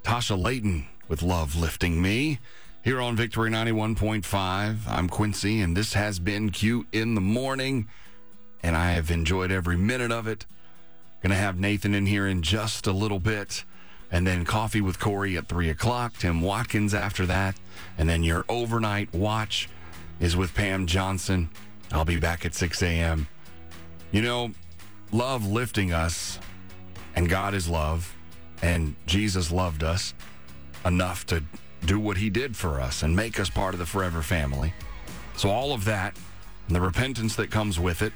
Tasha 0.02 0.42
Layton 0.42 0.88
with 1.10 1.22
Love 1.22 1.54
Lifting 1.58 2.02
Me. 2.02 2.40
Here 2.82 3.02
on 3.02 3.18
Victory 3.18 3.52
91.5, 3.52 4.88
I'm 4.88 5.10
Quincy, 5.10 5.60
and 5.60 5.76
this 5.76 5.92
has 5.96 6.18
been 6.18 6.50
Q 6.50 6.88
in 6.94 7.14
the 7.14 7.20
Morning, 7.20 7.90
and 8.64 8.78
I 8.78 8.92
have 8.92 9.12
enjoyed 9.12 9.52
every 9.52 9.76
minute 9.76 10.14
of 10.14 10.28
it. 10.28 10.46
Gonna 11.22 11.36
have 11.36 11.60
Nathan 11.60 11.94
in 11.94 12.06
here 12.06 12.26
in 12.26 12.42
just 12.42 12.88
a 12.88 12.94
little 12.94 13.20
bit, 13.20 13.66
and 14.10 14.26
then 14.26 14.46
coffee 14.46 14.80
with 14.80 14.98
Corey 14.98 15.36
at 15.36 15.50
3 15.50 15.70
o'clock, 15.70 16.14
Tim 16.20 16.40
Watkins 16.40 16.94
after 16.94 17.26
that, 17.26 17.58
and 17.98 18.08
then 18.08 18.24
your 18.24 18.46
overnight 18.48 19.14
watch 19.14 19.68
is 20.22 20.38
with 20.38 20.54
Pam 20.54 20.88
Johnson. 20.88 21.50
I'll 21.92 22.06
be 22.06 22.20
back 22.20 22.46
at 22.46 22.54
6 22.54 22.82
a.m. 22.84 23.28
You 24.12 24.22
know, 24.22 24.52
love 25.12 25.46
lifting 25.46 25.94
us, 25.94 26.40
and 27.16 27.30
God 27.30 27.54
is 27.54 27.68
love, 27.68 28.16
and 28.62 28.96
Jesus 29.06 29.52
loved 29.52 29.84
us 29.84 30.14
enough 30.86 31.26
to 31.28 31.44
do 31.86 32.00
what 32.00 32.18
he 32.18 32.30
did 32.30 32.56
for 32.56 32.80
us 32.80 33.04
and 33.04 33.16
make 33.16 33.40
us 33.40 33.50
part 33.50 33.74
of 33.74 33.80
the 33.80 33.86
forever 33.86 34.22
family. 34.22 34.74
So, 35.38 35.50
all 35.50 35.74
of 35.74 35.86
that 35.86 36.18
and 36.68 36.76
the 36.76 36.82
repentance 36.82 37.36
that 37.36 37.52
comes 37.52 37.80
with 37.80 38.02
it 38.02 38.14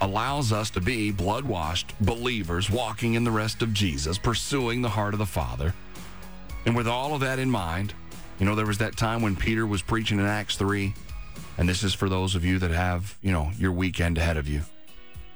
allows 0.00 0.52
us 0.52 0.70
to 0.70 0.80
be 0.80 1.10
blood 1.10 1.44
washed 1.44 1.94
believers 2.00 2.70
walking 2.70 3.14
in 3.14 3.24
the 3.24 3.30
rest 3.30 3.62
of 3.62 3.72
Jesus, 3.72 4.18
pursuing 4.18 4.82
the 4.82 4.88
heart 4.88 5.14
of 5.14 5.18
the 5.18 5.26
Father. 5.26 5.74
And 6.66 6.74
with 6.74 6.88
all 6.88 7.14
of 7.14 7.20
that 7.20 7.38
in 7.38 7.50
mind, 7.50 7.94
you 8.38 8.46
know, 8.46 8.54
there 8.54 8.66
was 8.66 8.78
that 8.78 8.96
time 8.96 9.22
when 9.22 9.36
Peter 9.36 9.66
was 9.66 9.82
preaching 9.82 10.18
in 10.18 10.24
Acts 10.24 10.56
3, 10.56 10.94
and 11.58 11.68
this 11.68 11.82
is 11.82 11.94
for 11.94 12.08
those 12.08 12.34
of 12.34 12.44
you 12.44 12.58
that 12.58 12.70
have, 12.70 13.16
you 13.22 13.32
know, 13.32 13.50
your 13.58 13.72
weekend 13.72 14.18
ahead 14.18 14.36
of 14.36 14.48
you. 14.48 14.62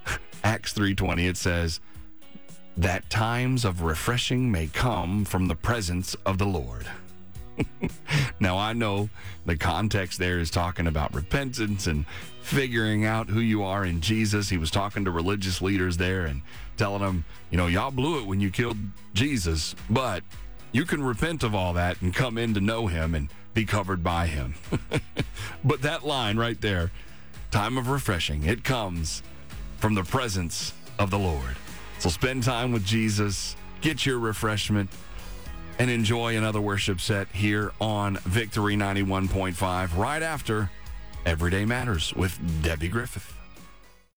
Acts 0.44 0.72
3:20 0.74 1.28
it 1.28 1.36
says 1.36 1.80
that 2.76 3.08
times 3.08 3.64
of 3.64 3.82
refreshing 3.82 4.50
may 4.50 4.66
come 4.66 5.24
from 5.24 5.46
the 5.46 5.54
presence 5.54 6.14
of 6.26 6.38
the 6.38 6.46
Lord. 6.46 6.86
now 8.40 8.58
I 8.58 8.72
know 8.72 9.08
the 9.46 9.56
context 9.56 10.18
there 10.18 10.40
is 10.40 10.50
talking 10.50 10.86
about 10.86 11.14
repentance 11.14 11.86
and 11.86 12.04
figuring 12.42 13.04
out 13.04 13.28
who 13.28 13.40
you 13.40 13.62
are 13.62 13.84
in 13.84 14.00
Jesus. 14.00 14.48
He 14.48 14.58
was 14.58 14.70
talking 14.70 15.04
to 15.04 15.10
religious 15.10 15.62
leaders 15.62 15.96
there 15.96 16.26
and 16.26 16.42
telling 16.76 17.02
them, 17.02 17.24
you 17.50 17.56
know, 17.56 17.68
y'all 17.68 17.92
blew 17.92 18.18
it 18.18 18.26
when 18.26 18.40
you 18.40 18.50
killed 18.50 18.76
Jesus, 19.14 19.76
but 19.88 20.24
you 20.72 20.84
can 20.84 21.02
repent 21.02 21.44
of 21.44 21.54
all 21.54 21.72
that 21.74 22.02
and 22.02 22.12
come 22.12 22.36
in 22.36 22.54
to 22.54 22.60
know 22.60 22.88
him 22.88 23.14
and 23.14 23.28
be 23.54 23.64
covered 23.64 24.02
by 24.02 24.26
him. 24.26 24.54
but 25.64 25.82
that 25.82 26.04
line 26.04 26.36
right 26.36 26.60
there, 26.60 26.90
time 27.50 27.78
of 27.78 27.88
refreshing, 27.88 28.44
it 28.44 28.64
comes 28.64 29.22
from 29.78 29.94
the 29.94 30.04
presence 30.04 30.74
of 30.98 31.10
the 31.10 31.18
Lord. 31.18 31.56
So 31.98 32.08
spend 32.08 32.42
time 32.42 32.72
with 32.72 32.84
Jesus, 32.84 33.56
get 33.80 34.04
your 34.04 34.18
refreshment, 34.18 34.90
and 35.78 35.90
enjoy 35.90 36.36
another 36.36 36.60
worship 36.60 37.00
set 37.00 37.28
here 37.28 37.72
on 37.80 38.16
Victory 38.18 38.76
91.5 38.76 39.96
right 39.96 40.22
after 40.22 40.70
Everyday 41.26 41.64
Matters 41.64 42.12
with 42.14 42.38
Debbie 42.62 42.88
Griffith. 42.88 43.33